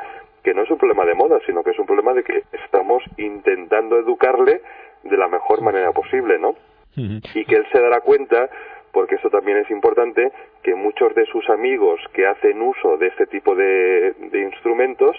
que 0.50 0.56
no 0.56 0.63
es 0.63 0.72
un 0.72 0.79
problema 0.79 1.06
de 1.06 1.13
moda, 1.13 1.39
sino 1.46 1.62
que 1.63 1.70
es 1.70 1.77
un 1.77 1.86
problema 1.86 2.12
de 2.12 2.24
que 2.24 2.41
estamos 2.63 3.03
intentando 3.18 4.00
educarle 4.00 4.62
de 5.03 5.15
la 5.15 5.27
mejor 5.27 5.62
manera 5.62 5.91
posible, 5.91 6.39
¿no? 6.39 6.56
Y 6.96 7.46
que 7.46 7.56
él 7.56 7.68
se 7.72 7.79
dará 7.79 8.00
cuenta, 8.01 8.50
porque 8.91 9.15
eso 9.15 9.29
también 9.29 9.60
es 9.60 9.70
importante, 9.70 10.32
que 10.63 10.74
muchos 10.74 11.13
de 11.13 11.27
sus 11.27 11.48
amigos 11.51 12.01
que 12.13 12.25
hacen 12.25 12.63
uso 12.63 12.98
de 12.98 13.10
este 13.10 13.27
tipo 13.27 13.53
de, 13.53 14.13
de 14.32 14.41
instrumentos, 14.41 15.15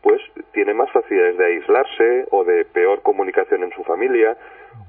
pues 0.00 0.22
tienen 0.52 0.76
más 0.76 0.92
facilidades 0.92 1.36
de 1.38 1.46
aislarse 1.46 2.26
o 2.30 2.44
de 2.44 2.64
peor 2.64 3.02
comunicación 3.02 3.64
en 3.64 3.72
su 3.72 3.82
familia, 3.82 4.36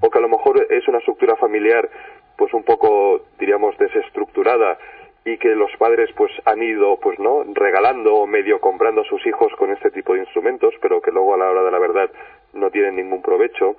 o 0.02 0.12
que 0.12 0.20
a 0.20 0.22
lo 0.22 0.30
mejor 0.30 0.68
es 0.70 0.88
una 0.88 1.00
estructura 1.00 1.36
familiar 1.36 1.90
pues 2.38 2.54
un 2.54 2.64
poco, 2.64 3.24
diríamos, 3.40 3.76
desestructurada 3.80 4.78
y 5.26 5.38
que 5.38 5.50
los 5.56 5.70
padres 5.78 6.10
pues 6.16 6.32
han 6.46 6.62
ido 6.64 6.98
pues 7.00 7.20
no 7.20 7.44
regalando 7.54 8.16
o 8.16 8.28
medio 8.28 8.60
comprando 8.60 9.02
a 9.02 9.06
sus 9.06 9.26
hijos 9.28 9.52
con 9.58 9.72
este 9.72 9.92
tipo 9.92 10.14
de 10.14 10.22
instrumentos 10.22 10.74
pero 10.82 11.02
que 11.02 11.12
luego 11.12 11.34
a 11.34 11.38
la 11.38 11.50
hora 11.50 11.64
de 11.64 11.72
la 11.72 11.80
verdad 11.80 12.10
no 12.54 12.70
tienen 12.72 12.96
ningún 12.96 13.22
provecho. 13.22 13.76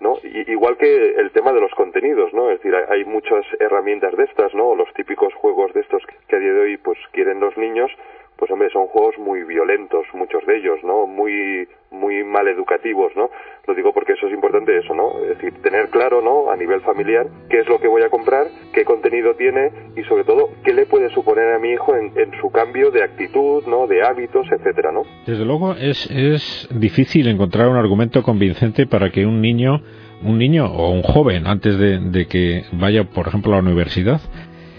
¿no? 0.00 0.18
Y- 0.22 0.50
igual 0.52 0.76
que 0.76 1.14
el 1.16 1.30
tema 1.30 1.50
de 1.52 1.62
los 1.62 1.72
contenidos, 1.72 2.30
¿no? 2.34 2.50
Es 2.50 2.58
decir, 2.58 2.74
hay, 2.76 2.84
hay 2.90 3.04
muchas 3.06 3.42
herramientas 3.58 4.14
de 4.14 4.24
estas, 4.24 4.52
¿no? 4.54 4.74
Los 4.74 4.92
típicos 4.92 5.32
juegos 5.32 5.72
de 5.72 5.80
estos 5.80 6.02
que 6.28 6.36
a 6.36 6.38
día 6.38 6.52
de 6.52 6.60
hoy, 6.60 6.76
pues, 6.76 6.98
quieren 7.12 7.40
los 7.40 7.56
niños, 7.56 7.90
pues, 8.36 8.50
hombre, 8.50 8.68
son 8.70 8.86
juegos 8.88 9.16
muy 9.18 9.44
violentos, 9.44 10.06
muchos 10.14 10.44
de 10.46 10.58
ellos, 10.58 10.78
¿no? 10.84 11.06
Muy, 11.06 11.66
muy 11.90 12.22
mal 12.22 12.46
educativos, 12.48 13.12
¿no? 13.16 13.30
Lo 13.66 13.74
digo 13.74 13.92
porque 13.92 14.12
eso 14.12 14.26
es 14.26 14.34
importante, 14.34 14.76
eso, 14.76 14.94
¿no? 14.94 15.18
Es 15.22 15.38
decir, 15.38 15.54
tener 15.62 15.88
claro, 15.88 16.20
¿no? 16.22 16.50
A 16.50 16.56
nivel 16.56 16.80
familiar, 16.82 17.26
qué 17.48 17.60
es 17.60 17.68
lo 17.68 17.78
que 17.80 17.88
voy 17.88 18.02
a 18.02 18.10
comprar, 18.10 18.46
qué 18.72 18.84
contenido 18.84 19.34
tiene 19.34 19.70
y, 19.96 20.02
sobre 20.04 20.24
todo, 20.24 20.50
qué 20.62 20.74
le 20.74 20.86
puede 20.86 21.08
suponer 21.10 21.54
a 21.54 21.58
mi 21.58 21.70
hijo 21.70 21.96
en, 21.96 22.12
en 22.16 22.38
su 22.40 22.50
cambio 22.50 22.90
de 22.90 23.02
actitud, 23.02 23.64
¿no? 23.66 23.86
De 23.86 24.02
hábitos, 24.02 24.46
etcétera, 24.50 24.92
¿no? 24.92 25.02
Desde 25.26 25.44
luego 25.44 25.72
es, 25.72 26.08
es 26.10 26.68
difícil 26.72 27.28
encontrar 27.28 27.68
un 27.68 27.76
argumento 27.76 28.22
convincente 28.22 28.86
para 28.86 29.10
que 29.10 29.24
un 29.24 29.40
niño, 29.40 29.80
un 30.22 30.38
niño 30.38 30.66
o 30.66 30.90
un 30.90 31.02
joven, 31.02 31.46
antes 31.46 31.78
de, 31.78 31.98
de 31.98 32.26
que 32.26 32.64
vaya, 32.72 33.04
por 33.04 33.28
ejemplo, 33.28 33.52
a 33.52 33.56
la 33.56 33.62
universidad, 33.62 34.20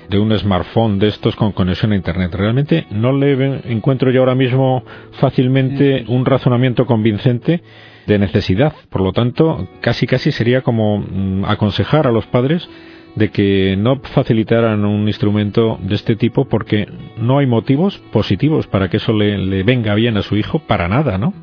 de 0.10 0.20
un 0.20 0.38
smartphone 0.38 1.00
de 1.00 1.08
estos 1.08 1.36
con 1.36 1.52
conexión 1.52 1.92
a 1.92 1.96
Internet. 1.96 2.34
Realmente 2.34 2.86
no 2.92 3.12
le 3.12 3.62
encuentro 3.72 4.12
yo 4.12 4.22
ahora 4.22 4.36
mismo 4.36 4.84
fácilmente 5.20 6.06
un 6.08 6.26
razonamiento 6.26 6.86
convincente 6.86 7.62
de 8.06 8.20
necesidad. 8.20 8.74
Por 8.90 9.02
lo 9.02 9.12
tanto, 9.12 9.68
casi 9.82 10.08
casi 10.08 10.32
sería 10.32 10.62
como 10.62 11.00
mm, 11.00 11.46
aconsejar 11.46 12.08
a 12.08 12.12
los 12.12 12.26
padres 12.28 12.68
de 13.16 13.30
que 13.30 13.76
no 13.78 14.00
facilitaran 14.00 14.86
un 14.86 15.08
instrumento 15.08 15.78
de 15.82 15.96
este 15.96 16.16
tipo 16.16 16.46
porque 16.46 16.88
no 17.18 17.40
hay 17.40 17.48
motivos 17.48 17.98
positivos 18.12 18.68
para 18.68 18.90
que 18.90 18.98
eso 18.98 19.12
le, 19.12 19.38
le 19.38 19.64
venga 19.64 19.96
bien 19.96 20.18
a 20.18 20.22
su 20.22 20.38
hijo 20.38 20.60
para 20.60 20.88
nada, 20.88 21.18
¿no? 21.18 21.34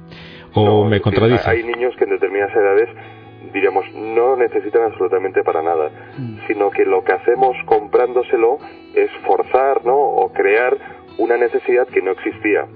O 0.54 0.85
No, 0.85 0.88
me 0.88 1.00
contradice. 1.00 1.50
Hay 1.50 1.64
niños 1.64 1.92
que 1.99 2.04
en 2.04 2.11
determinadas 2.11 2.54
edades, 2.54 2.88
diríamos, 3.54 3.87
no 3.94 4.30
lo 4.30 4.37
necesitan 4.37 4.82
absolutamente 4.82 5.44
para 5.44 5.62
nada, 5.62 5.88
sino 6.49 6.70
que 6.70 6.84
lo 6.84 7.04
que 7.04 7.12
hacemos 7.12 7.56
comprándoselo 7.64 8.58
es 8.94 9.11
forzar, 9.25 9.87
¿no? 9.87 9.96
O 9.96 10.32
crear 10.32 10.76
una 11.18 11.37
necesidad 11.37 11.87
que 11.87 12.02
no 12.02 12.11
existía. 12.11 12.66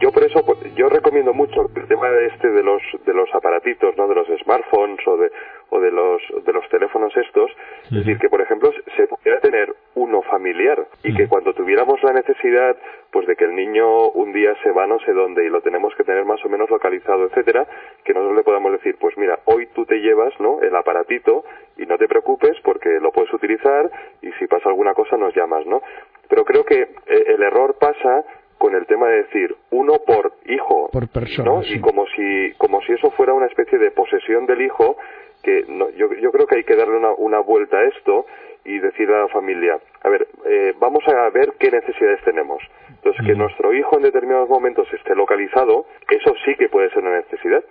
Yo 0.00 0.12
por 0.12 0.24
eso, 0.24 0.44
pues, 0.44 0.58
yo 0.74 0.88
recomiendo 0.88 1.32
mucho 1.32 1.70
el 1.74 1.88
tema 1.88 2.08
este 2.32 2.50
de 2.50 2.62
los 2.62 2.82
de 3.06 3.14
los 3.14 3.32
aparatitos, 3.34 3.96
¿no? 3.96 4.08
De 4.08 4.14
los 4.14 4.26
smartphones 4.42 5.06
o 5.06 5.16
de 5.16 5.30
o 5.70 5.80
de 5.80 5.90
los 5.90 6.22
de 6.44 6.52
los 6.52 6.68
teléfonos 6.68 7.16
estos, 7.16 7.50
es 7.84 7.98
decir 7.98 8.18
que 8.18 8.28
por 8.28 8.40
ejemplo 8.40 8.70
se 8.96 9.06
pudiera 9.06 9.40
tener 9.40 9.74
uno 9.94 10.22
familiar 10.22 10.86
y 11.02 11.14
que 11.14 11.28
cuando 11.28 11.52
tuviéramos 11.54 12.02
la 12.02 12.12
necesidad, 12.12 12.76
pues 13.10 13.26
de 13.26 13.36
que 13.36 13.44
el 13.44 13.54
niño 13.54 14.08
un 14.10 14.32
día 14.32 14.54
se 14.62 14.70
va 14.70 14.86
no 14.86 14.98
sé 15.00 15.12
dónde 15.12 15.44
y 15.44 15.48
lo 15.48 15.62
tenemos 15.62 15.94
que 15.94 16.04
tener 16.04 16.24
más 16.24 16.44
o 16.44 16.48
menos 16.48 16.68
localizado, 16.70 17.24
etcétera, 17.26 17.66
que 18.04 18.12
nosotros 18.12 18.36
le 18.36 18.42
podamos 18.42 18.72
decir, 18.72 18.96
pues 19.00 19.16
mira, 19.16 19.38
hoy 19.44 19.66
tú 19.74 19.84
te 19.86 20.00
llevas, 20.00 20.38
¿no? 20.40 20.60
El 20.60 20.74
aparatito 20.76 21.44
y 21.76 21.86
no 21.86 21.96
te 21.96 22.08
preocupes 22.08 22.56
porque 22.62 23.00
lo 23.00 23.12
puedes 23.12 23.32
utilizar 23.32 23.90
y 24.22 24.30
si 24.32 24.46
pasa 24.46 24.68
alguna 24.68 24.94
cosa 24.94 25.16
nos 25.16 25.34
llamas, 25.34 25.66
¿no? 25.66 25.82
Pero 26.28 26.44
creo 26.44 26.64
que 26.64 26.80
eh, 26.82 27.24
el 27.28 27.42
error 27.42 27.76
pasa 27.78 28.24
con 28.58 28.74
el 28.74 28.86
tema 28.86 29.08
de 29.08 29.22
decir 29.24 29.54
uno 29.70 29.98
por 30.06 30.32
hijo 30.46 30.88
Por 30.92 31.08
persona, 31.08 31.50
¿no? 31.50 31.62
sí. 31.62 31.74
y 31.74 31.80
como 31.80 32.06
si 32.06 32.52
como 32.58 32.80
si 32.82 32.92
eso 32.92 33.10
fuera 33.12 33.34
una 33.34 33.46
especie 33.46 33.78
de 33.78 33.90
posesión 33.90 34.46
del 34.46 34.62
hijo 34.62 34.96
que 35.42 35.64
no, 35.68 35.90
yo, 35.90 36.12
yo 36.14 36.32
creo 36.32 36.46
que 36.46 36.56
hay 36.56 36.64
que 36.64 36.76
darle 36.76 36.96
una, 36.96 37.12
una 37.12 37.40
vuelta 37.40 37.76
a 37.78 37.84
esto 37.84 38.26
y 38.64 38.78
decirle 38.78 39.14
a 39.14 39.20
la 39.20 39.28
familia 39.28 39.78
a 40.02 40.08
ver 40.08 40.26
eh, 40.46 40.74
vamos 40.78 41.04
a 41.08 41.28
ver 41.30 41.54
qué 41.58 41.70
necesidades 41.70 42.22
tenemos 42.24 42.62
entonces 42.88 43.26
que 43.26 43.34
nuestro 43.34 43.74
hijo 43.74 43.96
en 43.96 44.04
determinados 44.04 44.48
momentos 44.48 44.88
esté 44.92 45.14
localizado 45.14 45.86
eso 46.08 46.34
sí 46.44 46.54
que 46.56 46.68
puede 46.68 46.88
ser 46.90 47.02
una 47.02 47.16
necesidad 47.16 47.62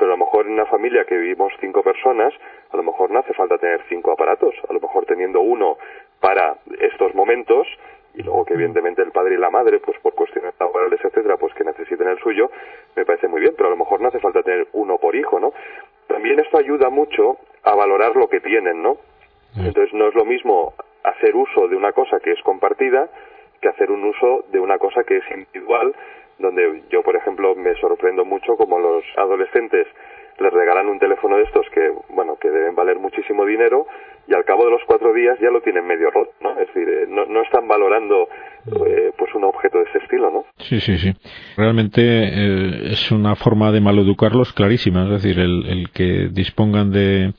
pero 0.00 0.14
a 0.14 0.16
lo 0.16 0.24
mejor 0.24 0.46
en 0.46 0.54
una 0.54 0.64
familia 0.64 1.04
que 1.04 1.14
vivimos 1.14 1.52
cinco 1.60 1.82
personas, 1.82 2.32
a 2.70 2.76
lo 2.78 2.82
mejor 2.82 3.10
no 3.10 3.18
hace 3.18 3.34
falta 3.34 3.58
tener 3.58 3.82
cinco 3.90 4.12
aparatos, 4.12 4.54
a 4.66 4.72
lo 4.72 4.80
mejor 4.80 5.04
teniendo 5.04 5.42
uno 5.42 5.76
para 6.20 6.56
estos 6.80 7.14
momentos 7.14 7.68
y 8.14 8.22
luego 8.22 8.44
que 8.44 8.54
evidentemente 8.54 9.02
el 9.02 9.12
padre 9.12 9.34
y 9.34 9.38
la 9.38 9.50
madre, 9.50 9.78
pues 9.78 9.98
por 10.00 10.14
cuestiones 10.14 10.54
laborales, 10.58 11.00
etcétera, 11.02 11.36
pues 11.36 11.54
que 11.54 11.64
necesiten 11.64 12.08
el 12.08 12.18
suyo, 12.18 12.50
me 12.96 13.04
parece 13.04 13.28
muy 13.28 13.40
bien, 13.40 13.54
pero 13.56 13.68
a 13.68 13.70
lo 13.70 13.76
mejor 13.76 14.00
no 14.00 14.08
hace 14.08 14.18
falta 14.18 14.42
tener 14.42 14.68
uno 14.72 14.98
por 14.98 15.14
hijo, 15.14 15.38
¿no? 15.38 15.52
También 16.06 16.40
esto 16.40 16.58
ayuda 16.58 16.90
mucho 16.90 17.38
a 17.62 17.74
valorar 17.74 18.16
lo 18.16 18.28
que 18.28 18.40
tienen, 18.40 18.82
¿no? 18.82 18.94
Mm. 19.54 19.66
Entonces 19.66 19.94
no 19.94 20.08
es 20.08 20.14
lo 20.14 20.24
mismo 20.24 20.74
hacer 21.04 21.34
uso 21.34 21.68
de 21.68 21.76
una 21.76 21.92
cosa 21.92 22.18
que 22.20 22.32
es 22.32 22.42
compartida 22.42 23.08
que 23.60 23.68
hacer 23.68 23.90
un 23.90 24.04
uso 24.04 24.44
de 24.50 24.58
una 24.58 24.78
cosa 24.78 25.04
que 25.04 25.18
es 25.18 25.24
individual, 25.30 25.94
donde 26.38 26.82
yo, 26.88 27.02
por 27.02 27.14
ejemplo, 27.16 27.54
me 27.54 27.74
sorprendo 27.74 28.24
mucho 28.24 28.56
como 28.56 28.78
los 28.78 29.04
adolescentes 29.16 29.86
les 30.40 30.52
regalan 30.52 30.88
un 30.88 30.98
teléfono 30.98 31.36
de 31.36 31.44
estos 31.44 31.66
que, 31.72 31.92
bueno, 32.14 32.36
que 32.40 32.50
deben 32.50 32.74
valer 32.74 32.98
muchísimo 32.98 33.44
dinero 33.44 33.86
y 34.26 34.34
al 34.34 34.44
cabo 34.44 34.64
de 34.64 34.70
los 34.70 34.80
cuatro 34.86 35.12
días 35.12 35.38
ya 35.40 35.50
lo 35.50 35.60
tienen 35.60 35.86
medio 35.86 36.10
roto, 36.10 36.32
¿no? 36.40 36.52
Es 36.52 36.68
decir, 36.68 36.88
eh, 36.88 37.06
no, 37.08 37.26
no 37.26 37.42
están 37.42 37.68
valorando 37.68 38.28
eh, 38.86 39.12
pues 39.16 39.34
un 39.34 39.44
objeto 39.44 39.78
de 39.78 39.84
ese 39.84 39.98
estilo, 39.98 40.30
¿no? 40.30 40.44
Sí, 40.58 40.80
sí, 40.80 40.98
sí. 40.98 41.12
Realmente 41.56 42.02
eh, 42.02 42.92
es 42.92 43.10
una 43.10 43.34
forma 43.36 43.70
de 43.72 43.80
maleducarlos 43.80 44.52
clarísima, 44.52 45.04
es 45.04 45.22
decir, 45.22 45.38
el, 45.38 45.66
el 45.66 45.90
que 45.90 46.28
dispongan 46.30 46.90
de 46.90 47.32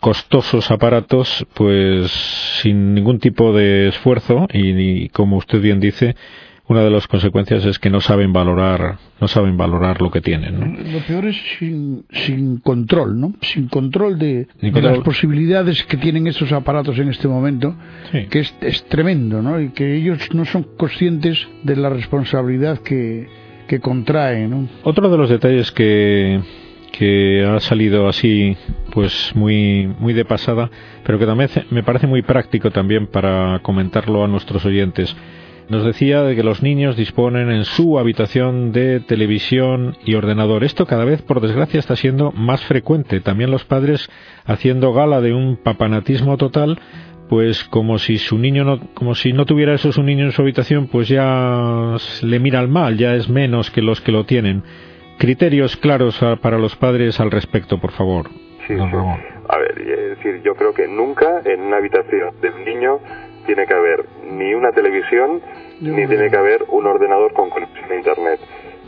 costosos 0.00 0.70
aparatos, 0.70 1.46
pues 1.54 2.10
sin 2.62 2.94
ningún 2.94 3.18
tipo 3.18 3.52
de 3.52 3.88
esfuerzo 3.88 4.46
y, 4.52 5.04
y 5.04 5.08
como 5.08 5.38
usted 5.38 5.60
bien 5.60 5.80
dice, 5.80 6.14
una 6.66 6.82
de 6.82 6.90
las 6.90 7.06
consecuencias 7.06 7.64
es 7.66 7.78
que 7.78 7.90
no 7.90 8.00
saben 8.00 8.32
valorar 8.32 8.96
no 9.20 9.28
saben 9.28 9.56
valorar 9.56 10.00
lo 10.00 10.10
que 10.10 10.20
tienen 10.20 10.58
¿no? 10.58 10.92
lo 10.92 10.98
peor 11.00 11.26
es 11.26 11.36
sin, 11.58 12.04
sin 12.10 12.58
control 12.58 13.20
no 13.20 13.34
sin 13.42 13.68
control 13.68 14.18
de, 14.18 14.48
sin 14.60 14.72
control. 14.72 14.92
de, 14.92 14.96
las 14.96 15.04
posibilidades 15.04 15.84
que 15.84 15.96
tienen 15.96 16.26
estos 16.26 16.52
aparatos 16.52 16.98
en 16.98 17.08
este 17.08 17.28
momento 17.28 17.74
sí. 18.10 18.26
que 18.30 18.40
es, 18.40 18.54
es, 18.60 18.84
tremendo 18.84 19.42
no 19.42 19.60
y 19.60 19.70
que 19.70 19.96
ellos 19.96 20.28
no 20.32 20.44
son 20.44 20.66
conscientes 20.76 21.46
de 21.62 21.76
la 21.76 21.90
responsabilidad 21.90 22.78
que, 22.78 23.28
que 23.68 23.80
contraen 23.80 24.50
¿no? 24.50 24.68
otro 24.84 25.10
de 25.10 25.18
los 25.18 25.28
detalles 25.28 25.70
que 25.70 26.40
que 26.92 27.44
ha 27.44 27.58
salido 27.58 28.08
así 28.08 28.56
pues 28.92 29.32
muy 29.34 29.92
muy 29.98 30.14
de 30.14 30.24
pasada 30.24 30.70
pero 31.04 31.18
que 31.18 31.26
también 31.26 31.50
me 31.70 31.82
parece 31.82 32.06
muy 32.06 32.22
práctico 32.22 32.70
también 32.70 33.08
para 33.08 33.58
comentarlo 33.58 34.24
a 34.24 34.28
nuestros 34.28 34.64
oyentes 34.64 35.14
nos 35.68 35.84
decía 35.84 36.22
de 36.22 36.36
que 36.36 36.42
los 36.42 36.62
niños 36.62 36.96
disponen 36.96 37.50
en 37.50 37.64
su 37.64 37.98
habitación 37.98 38.72
de 38.72 39.00
televisión 39.00 39.96
y 40.04 40.14
ordenador. 40.14 40.64
Esto 40.64 40.86
cada 40.86 41.04
vez, 41.04 41.22
por 41.22 41.40
desgracia, 41.40 41.80
está 41.80 41.96
siendo 41.96 42.32
más 42.32 42.64
frecuente. 42.64 43.20
También 43.20 43.50
los 43.50 43.64
padres 43.64 44.10
haciendo 44.44 44.92
gala 44.92 45.20
de 45.20 45.32
un 45.32 45.56
papanatismo 45.56 46.36
total, 46.36 46.78
pues 47.28 47.64
como 47.64 47.98
si 47.98 48.18
su 48.18 48.38
niño 48.38 48.64
no, 48.64 48.80
como 48.94 49.14
si 49.14 49.32
no 49.32 49.46
tuviera 49.46 49.74
eso 49.74 49.92
su 49.92 50.02
niño 50.02 50.24
en 50.24 50.32
su 50.32 50.42
habitación, 50.42 50.88
pues 50.88 51.08
ya 51.08 51.96
le 52.22 52.38
mira 52.38 52.60
al 52.60 52.68
mal, 52.68 52.98
ya 52.98 53.14
es 53.14 53.28
menos 53.28 53.70
que 53.70 53.80
los 53.80 54.00
que 54.00 54.12
lo 54.12 54.24
tienen. 54.24 54.62
Criterios 55.18 55.76
claros 55.76 56.20
para 56.42 56.58
los 56.58 56.76
padres 56.76 57.20
al 57.20 57.30
respecto, 57.30 57.80
por 57.80 57.92
favor. 57.92 58.28
Sí, 58.66 58.74
sí. 58.76 58.82
A 59.48 59.58
ver, 59.58 59.80
es 59.80 60.16
decir, 60.16 60.42
yo 60.42 60.54
creo 60.54 60.72
que 60.72 60.88
nunca 60.88 61.40
en 61.44 61.60
una 61.60 61.76
habitación 61.76 62.34
de 62.40 62.50
un 62.50 62.64
niño 62.64 62.98
tiene 63.46 63.66
que 63.66 63.74
haber 63.74 64.04
ni 64.30 64.54
una 64.54 64.72
televisión 64.72 65.40
ni 65.80 66.06
tiene 66.06 66.30
que 66.30 66.36
haber 66.36 66.64
un 66.68 66.86
ordenador 66.86 67.32
con 67.32 67.50
conexión 67.50 67.90
a 67.90 67.94
Internet. 67.94 68.40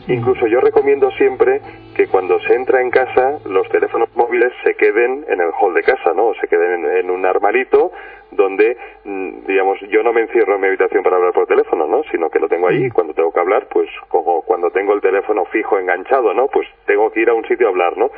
Incluso 0.07 0.47
yo 0.47 0.61
recomiendo 0.61 1.11
siempre 1.11 1.59
que 1.93 2.07
cuando 2.07 2.39
se 2.39 2.53
entra 2.53 2.81
en 2.81 2.89
casa 2.89 3.39
los 3.45 3.67
teléfonos 3.69 4.07
móviles 4.15 4.53
se 4.63 4.75
queden 4.75 5.25
en 5.27 5.41
el 5.41 5.49
hall 5.59 5.73
de 5.73 5.83
casa, 5.83 6.13
¿no? 6.15 6.27
O 6.27 6.35
se 6.35 6.47
queden 6.47 6.85
en, 6.85 6.97
en 6.97 7.11
un 7.11 7.25
armarito 7.25 7.91
donde, 8.31 8.77
mm, 9.03 9.45
digamos, 9.45 9.79
yo 9.89 10.03
no 10.03 10.13
me 10.13 10.21
encierro 10.21 10.55
en 10.55 10.61
mi 10.61 10.67
habitación 10.67 11.03
para 11.03 11.17
hablar 11.17 11.33
por 11.33 11.45
teléfono, 11.47 11.87
¿no? 11.87 12.03
Sino 12.11 12.29
que 12.29 12.39
lo 12.39 12.47
tengo 12.47 12.67
ahí 12.67 12.85
y 12.85 12.89
cuando 12.89 13.13
tengo 13.13 13.31
que 13.31 13.39
hablar, 13.39 13.67
pues 13.69 13.89
como 14.07 14.41
cuando 14.43 14.69
tengo 14.71 14.93
el 14.93 15.01
teléfono 15.01 15.45
fijo 15.45 15.77
enganchado, 15.77 16.33
¿no? 16.33 16.47
Pues 16.47 16.67
tengo 16.85 17.11
que 17.11 17.21
ir 17.21 17.29
a 17.29 17.33
un 17.33 17.45
sitio 17.45 17.67
a 17.67 17.69
hablar, 17.69 17.97
¿no? 17.97 18.09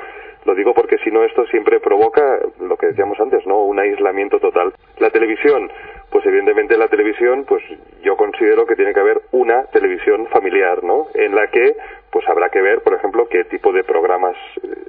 Lo 0.45 0.55
digo 0.55 0.73
porque 0.73 0.97
si 0.99 1.11
no 1.11 1.23
esto 1.23 1.45
siempre 1.47 1.79
provoca 1.79 2.39
lo 2.59 2.77
que 2.77 2.87
decíamos 2.87 3.19
antes, 3.19 3.45
¿no? 3.45 3.63
Un 3.63 3.79
aislamiento 3.79 4.39
total. 4.39 4.73
La 4.97 5.09
televisión, 5.09 5.69
pues 6.09 6.25
evidentemente 6.25 6.77
la 6.77 6.87
televisión, 6.87 7.45
pues 7.45 7.63
yo 8.01 8.17
considero 8.17 8.65
que 8.65 8.75
tiene 8.75 8.93
que 8.93 8.99
haber 8.99 9.21
una 9.31 9.65
televisión 9.65 10.27
familiar, 10.27 10.83
¿no? 10.83 11.07
En 11.13 11.35
la 11.35 11.47
que 11.47 11.75
pues 12.09 12.27
habrá 12.27 12.49
que 12.49 12.61
ver, 12.61 12.81
por 12.81 12.93
ejemplo, 12.93 13.27
qué 13.29 13.43
tipo 13.45 13.71
de 13.71 13.83
programas 13.83 14.35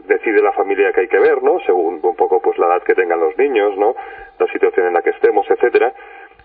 decide 0.07 0.41
la 0.43 0.53
familia 0.53 0.93
que 0.93 1.01
hay 1.01 1.09
que 1.09 1.19
ver, 1.19 1.43
¿no? 1.43 1.61
Según 1.67 2.01
un 2.03 2.17
poco 2.17 2.41
pues 2.41 2.59
la 2.59 2.67
edad 2.67 2.83
que 2.83 2.95
tengan 2.95 3.21
los 3.21 3.37
niños, 3.37 3.77
¿no? 3.77 3.95
La 4.39 4.47
situación 4.49 4.87
en 4.87 4.95
la 4.95 5.03
que 5.03 5.11
estemos, 5.11 5.49
etcétera. 5.51 5.93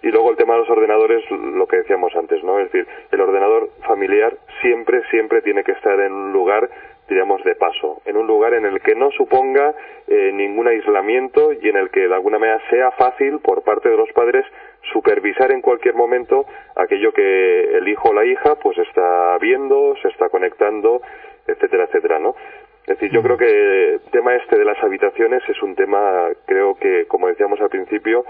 Y 0.02 0.10
luego 0.10 0.30
el 0.30 0.38
tema 0.38 0.54
de 0.54 0.60
los 0.60 0.70
ordenadores, 0.70 1.24
lo 1.32 1.66
que 1.68 1.78
decíamos 1.78 2.14
antes, 2.16 2.44
¿no? 2.44 2.60
Es 2.60 2.72
decir, 2.72 2.88
el 3.12 3.22
ordenador 3.22 3.70
familiar 3.88 4.38
siempre, 4.62 5.02
siempre 5.10 5.42
tiene 5.42 5.64
que 5.64 5.72
estar 5.72 6.00
en 6.00 6.12
un 6.12 6.34
lugar 6.34 6.70
diríamos, 7.08 7.44
de 7.44 7.56
paso, 7.56 8.02
en 8.06 8.18
un 8.18 8.26
lugar 8.26 8.54
en 8.54 8.66
el 8.66 8.82
que 8.82 8.96
no 8.96 9.12
suponga 9.12 9.76
eh, 10.08 10.32
ningún 10.34 10.68
aislamiento 10.68 11.54
y 11.54 11.70
en 11.70 11.78
el 11.78 11.90
que 11.90 12.08
de 12.08 12.14
alguna 12.14 12.40
manera 12.40 12.60
sea 12.70 12.92
fácil 12.92 13.40
por 13.40 13.64
parte 13.64 13.90
de 13.90 13.98
los 13.98 14.12
padres 14.14 14.46
supervisar 14.92 15.52
en 15.52 15.62
cualquier 15.62 15.96
momento 15.96 16.46
aquello 16.76 17.12
que 17.12 17.78
el 17.78 17.88
hijo 17.88 18.10
o 18.10 18.14
la 18.14 18.26
hija 18.26 18.56
pues 18.56 18.78
está 18.78 19.38
viendo, 19.40 19.96
se 20.02 20.10
está 20.10 20.30
conectando, 20.30 21.02
etcétera, 21.48 21.86
etcétera, 21.86 22.20
¿no? 22.20 22.36
Es 22.88 23.00
decir, 23.00 23.12
yo 23.12 23.24
creo 23.24 23.38
que 23.38 23.94
el 23.96 24.02
tema 24.12 24.36
este 24.36 24.60
de 24.60 24.66
las 24.66 24.82
habitaciones 24.84 25.42
es 25.50 25.62
un 25.64 25.74
tema, 25.76 26.30
creo 26.46 26.76
que, 26.76 27.06
como 27.08 27.28
decíamos 27.28 27.60
al 27.60 27.70
principio, 27.70 28.24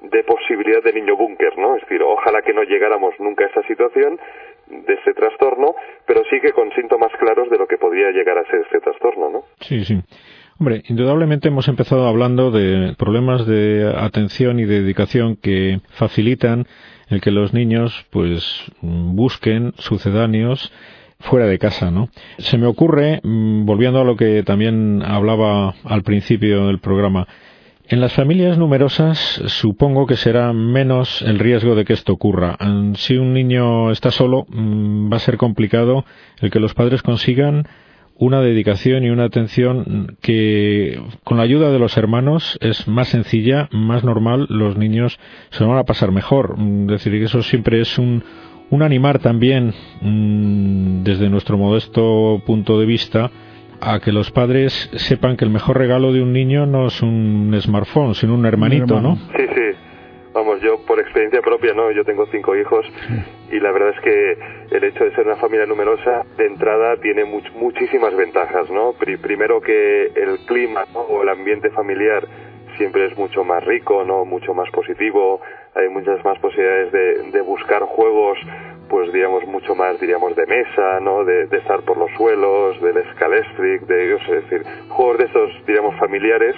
de 0.00 0.24
posibilidad 0.24 0.82
de 0.82 0.92
niño 0.94 1.16
búnker, 1.16 1.58
¿no? 1.58 1.76
Es 1.76 1.82
decir, 1.82 2.02
ojalá 2.02 2.40
que 2.42 2.54
no 2.54 2.62
llegáramos 2.62 3.14
nunca 3.18 3.44
a 3.44 3.48
esta 3.48 3.62
situación 3.64 4.18
de 4.66 4.94
este 4.94 5.12
trastorno, 5.12 5.74
pero 6.06 6.22
sí 6.30 6.40
que 6.40 6.52
con 6.52 6.72
síntomas 6.72 7.12
claros 7.18 7.50
de 7.50 7.58
lo 7.58 7.66
que 7.66 7.76
podría 7.76 8.10
llegar 8.10 8.38
a 8.38 8.44
ser 8.44 8.60
este 8.60 8.80
trastorno, 8.80 9.28
¿no? 9.28 9.42
Sí, 9.60 9.84
sí. 9.84 10.00
Hombre, 10.60 10.82
indudablemente 10.88 11.48
hemos 11.48 11.68
empezado 11.68 12.08
hablando 12.08 12.50
de 12.50 12.94
problemas 12.98 13.46
de 13.46 13.94
atención 13.96 14.58
y 14.58 14.64
de 14.64 14.82
dedicación 14.82 15.36
que 15.36 15.80
facilitan 15.90 16.66
el 17.08 17.20
que 17.20 17.30
los 17.30 17.54
niños 17.54 18.06
pues 18.10 18.44
busquen 18.82 19.72
sucedáneos 19.78 20.72
fuera 21.20 21.46
de 21.46 21.60
casa, 21.60 21.92
¿no? 21.92 22.08
Se 22.38 22.58
me 22.58 22.66
ocurre, 22.66 23.20
volviendo 23.22 24.00
a 24.00 24.04
lo 24.04 24.16
que 24.16 24.42
también 24.42 25.00
hablaba 25.04 25.76
al 25.84 26.02
principio 26.02 26.66
del 26.66 26.80
programa, 26.80 27.28
en 27.88 28.00
las 28.00 28.12
familias 28.12 28.58
numerosas 28.58 29.40
supongo 29.46 30.06
que 30.06 30.16
será 30.16 30.52
menos 30.52 31.22
el 31.22 31.38
riesgo 31.38 31.76
de 31.76 31.84
que 31.84 31.92
esto 31.92 32.12
ocurra. 32.12 32.58
Si 32.96 33.16
un 33.16 33.32
niño 33.32 33.92
está 33.92 34.10
solo, 34.10 34.44
va 34.50 35.18
a 35.18 35.20
ser 35.20 35.36
complicado 35.36 36.04
el 36.40 36.50
que 36.50 36.58
los 36.58 36.74
padres 36.74 37.02
consigan 37.02 37.68
una 38.18 38.40
dedicación 38.40 39.04
y 39.04 39.10
una 39.10 39.24
atención 39.24 40.16
que 40.20 41.00
con 41.24 41.36
la 41.36 41.44
ayuda 41.44 41.70
de 41.70 41.78
los 41.78 41.96
hermanos 41.96 42.58
es 42.60 42.88
más 42.88 43.08
sencilla, 43.08 43.68
más 43.70 44.02
normal, 44.04 44.46
los 44.50 44.76
niños 44.76 45.18
se 45.50 45.64
van 45.64 45.78
a 45.78 45.84
pasar 45.84 46.10
mejor. 46.10 46.56
Es 46.58 46.86
decir, 46.86 47.12
que 47.12 47.24
eso 47.24 47.42
siempre 47.42 47.80
es 47.80 47.96
un, 47.96 48.24
un 48.70 48.82
animar 48.82 49.20
también 49.20 49.72
desde 51.04 51.30
nuestro 51.30 51.56
modesto 51.58 52.42
punto 52.44 52.80
de 52.80 52.86
vista 52.86 53.30
a 53.80 54.00
que 54.00 54.10
los 54.10 54.32
padres 54.32 54.90
sepan 54.96 55.36
que 55.36 55.44
el 55.44 55.52
mejor 55.52 55.78
regalo 55.78 56.12
de 56.12 56.20
un 56.20 56.32
niño 56.32 56.66
no 56.66 56.88
es 56.88 57.00
un 57.00 57.56
smartphone, 57.60 58.14
sino 58.14 58.34
un 58.34 58.44
hermanito, 58.44 59.00
¿no? 59.00 59.16
Sí, 59.36 59.44
sí. 59.54 59.67
Experiencia 61.08 61.40
propia, 61.40 61.72
¿no? 61.72 61.90
Yo 61.90 62.04
tengo 62.04 62.26
cinco 62.26 62.54
hijos 62.54 62.84
y 63.50 63.58
la 63.60 63.72
verdad 63.72 63.94
es 63.96 64.00
que 64.02 64.38
el 64.76 64.84
hecho 64.84 65.04
de 65.04 65.14
ser 65.14 65.24
una 65.26 65.36
familia 65.36 65.64
numerosa, 65.64 66.26
de 66.36 66.46
entrada, 66.46 66.98
tiene 66.98 67.24
much 67.24 67.50
muchísimas 67.52 68.14
ventajas, 68.14 68.70
¿no? 68.70 68.92
primero 68.92 69.58
que 69.62 70.12
el 70.14 70.38
clima 70.46 70.84
¿no? 70.92 71.00
o 71.00 71.22
el 71.22 71.30
ambiente 71.30 71.70
familiar 71.70 72.26
siempre 72.76 73.06
es 73.06 73.16
mucho 73.16 73.42
más 73.42 73.64
rico, 73.64 74.04
¿no? 74.04 74.26
Mucho 74.26 74.52
más 74.52 74.70
positivo, 74.70 75.40
hay 75.74 75.88
muchas 75.88 76.22
más 76.26 76.38
posibilidades 76.40 76.92
de, 76.92 77.30
de 77.30 77.40
buscar 77.40 77.82
juegos 77.84 78.38
pues 78.90 79.12
digamos 79.12 79.46
mucho 79.46 79.74
más 79.74 80.00
diríamos 80.00 80.34
de 80.34 80.46
mesa 80.46 81.00
no 81.00 81.24
de, 81.24 81.46
de 81.46 81.58
estar 81.58 81.82
por 81.82 81.98
los 81.98 82.10
suelos 82.16 82.80
del 82.80 82.96
escalestric 82.96 83.82
de 83.82 84.14
es 84.14 84.28
decir 84.28 84.62
juegos 84.88 85.18
de 85.18 85.24
esos 85.24 85.66
diríamos 85.66 85.94
familiares 85.98 86.56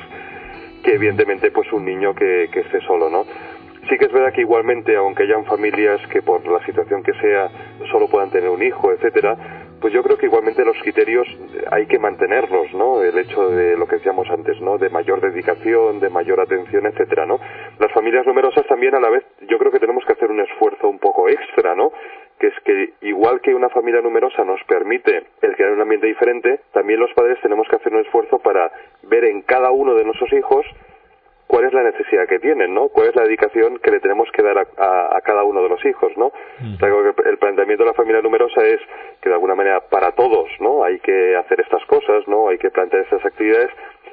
que 0.84 0.94
evidentemente 0.94 1.50
pues 1.50 1.72
un 1.72 1.84
niño 1.84 2.14
que, 2.14 2.48
que 2.52 2.60
esté 2.60 2.80
solo 2.82 3.10
no 3.10 3.24
sí 3.90 3.98
que 3.98 4.06
es 4.06 4.12
verdad 4.12 4.32
que 4.32 4.40
igualmente 4.40 4.96
aunque 4.96 5.24
hayan 5.24 5.44
familias 5.44 6.00
que 6.08 6.22
por 6.22 6.46
la 6.46 6.64
situación 6.64 7.02
que 7.02 7.12
sea 7.14 7.50
solo 7.90 8.08
puedan 8.08 8.30
tener 8.30 8.48
un 8.48 8.62
hijo 8.62 8.92
etcétera 8.92 9.36
pues 9.80 9.94
yo 9.94 10.02
creo 10.02 10.18
que 10.18 10.26
igualmente 10.26 10.64
los 10.64 10.76
criterios 10.82 11.26
hay 11.70 11.86
que 11.86 11.98
mantenerlos, 11.98 12.72
¿no? 12.74 13.02
El 13.02 13.16
hecho 13.18 13.48
de 13.48 13.76
lo 13.76 13.86
que 13.86 13.96
decíamos 13.96 14.28
antes, 14.28 14.60
¿no? 14.60 14.76
De 14.76 14.90
mayor 14.90 15.20
dedicación, 15.20 16.00
de 16.00 16.10
mayor 16.10 16.40
atención, 16.40 16.84
etcétera, 16.86 17.24
¿no? 17.24 17.40
Las 17.78 17.90
familias 17.92 18.26
numerosas 18.26 18.66
también 18.66 18.94
a 18.94 19.00
la 19.00 19.08
vez, 19.08 19.24
yo 19.48 19.58
creo 19.58 19.72
que 19.72 19.78
tenemos 19.78 20.04
que 20.04 20.12
hacer 20.12 20.30
un 20.30 20.40
esfuerzo 20.40 20.88
un 20.88 20.98
poco 20.98 21.28
extra, 21.28 21.74
¿no? 21.74 21.92
Que 22.38 22.48
es 22.48 22.54
que 22.64 22.92
igual 23.02 23.40
que 23.40 23.54
una 23.54 23.70
familia 23.70 24.02
numerosa 24.02 24.44
nos 24.44 24.62
permite 24.64 25.24
el 25.40 25.56
crear 25.56 25.72
un 25.72 25.80
ambiente 25.80 26.06
diferente, 26.06 26.60
también 26.72 27.00
los 27.00 27.12
padres 27.14 27.38
tenemos 27.40 27.66
que 27.68 27.76
hacer 27.76 27.92
un 27.92 28.00
esfuerzo 28.00 28.38
para 28.38 28.70
ver 29.04 29.24
en 29.24 29.42
cada 29.42 29.70
uno 29.70 29.94
de 29.94 30.04
nuestros 30.04 30.30
hijos 30.34 30.66
cuál 31.50 31.64
es 31.64 31.72
la 31.72 31.82
necesidad 31.82 32.28
que 32.28 32.38
tienen, 32.38 32.72
¿no? 32.72 32.90
Cuál 32.90 33.08
es 33.08 33.16
la 33.16 33.24
dedicación 33.24 33.80
que 33.80 33.90
le 33.90 33.98
tenemos 33.98 34.30
que 34.30 34.40
dar 34.40 34.56
a, 34.56 34.66
a, 34.78 35.16
a 35.16 35.20
cada 35.20 35.42
uno 35.42 35.60
de 35.64 35.68
los 35.68 35.84
hijos, 35.84 36.12
¿no? 36.16 36.30
Mm. 36.60 36.74
O 36.74 36.78
sea, 36.78 36.88
el 37.28 37.38
planteamiento 37.38 37.82
de 37.82 37.90
la 37.90 37.94
familia 37.94 38.22
numerosa 38.22 38.64
es 38.64 38.80
que 39.20 39.28
de 39.28 39.34
alguna 39.34 39.56
manera 39.56 39.80
para 39.80 40.12
todos, 40.12 40.48
¿no? 40.60 40.84
Hay 40.84 41.00
que 41.00 41.34
hacer 41.36 41.60
estas 41.60 41.84
cosas, 41.86 42.28
¿no? 42.28 42.48
Hay 42.50 42.58
que 42.58 42.70
plantear 42.70 43.02
estas 43.02 43.24
actividades, 43.24 43.70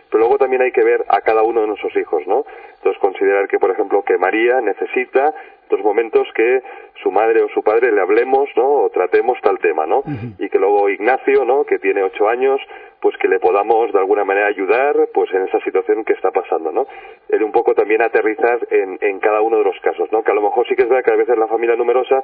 pero 0.09 0.21
luego 0.21 0.39
también 0.39 0.63
hay 0.63 0.71
que 0.71 0.83
ver 0.83 1.05
a 1.09 1.21
cada 1.21 1.43
uno 1.43 1.61
de 1.61 1.67
nuestros 1.67 1.95
hijos, 1.95 2.25
¿no? 2.25 2.43
Entonces 2.77 2.99
considerar 2.99 3.47
que, 3.47 3.59
por 3.59 3.69
ejemplo, 3.69 4.01
que 4.01 4.17
día 4.31 4.59
necesita 4.61 5.31
estos 5.63 5.81
momentos 5.81 6.27
que 6.33 6.63
su 7.03 7.11
madre 7.11 7.43
o 7.43 7.49
su 7.49 7.61
padre 7.61 7.91
le 7.91 8.01
hablemos, 8.01 8.49
¿no? 8.55 8.83
O 8.83 8.89
tratemos 8.89 9.37
tal 9.41 9.59
tema, 9.59 9.85
¿no? 9.85 10.01
Y 10.39 10.49
que 10.49 10.57
luego 10.57 10.89
Ignacio, 10.89 11.45
¿no? 11.45 11.65
Que 11.65 11.77
tiene 11.77 12.03
ocho 12.03 12.29
años, 12.29 12.59
pues 13.01 13.15
que 13.17 13.27
le 13.27 13.39
podamos 13.39 13.91
de 13.91 13.99
alguna 13.99 14.23
manera 14.23 14.47
ayudar, 14.47 14.95
pues 15.13 15.31
en 15.33 15.43
esa 15.43 15.59
situación 15.61 16.03
que 16.03 16.13
está 16.13 16.31
pasando, 16.31 16.71
¿no? 16.71 16.87
El 17.29 17.43
un 17.43 17.51
poco 17.51 17.73
también 17.73 18.01
aterrizar 18.01 18.67
en, 18.71 18.97
en 19.01 19.19
cada 19.19 19.41
uno 19.41 19.57
de 19.57 19.63
los 19.63 19.79
casos, 19.81 20.11
¿no? 20.11 20.23
Que 20.23 20.31
a 20.31 20.35
lo 20.35 20.41
mejor 20.41 20.67
sí 20.67 20.75
que 20.75 20.83
es 20.83 20.89
verdad 20.89 21.03
que 21.05 21.13
a 21.13 21.17
veces 21.17 21.37
la 21.37 21.47
familia 21.47 21.75
numerosa, 21.75 22.23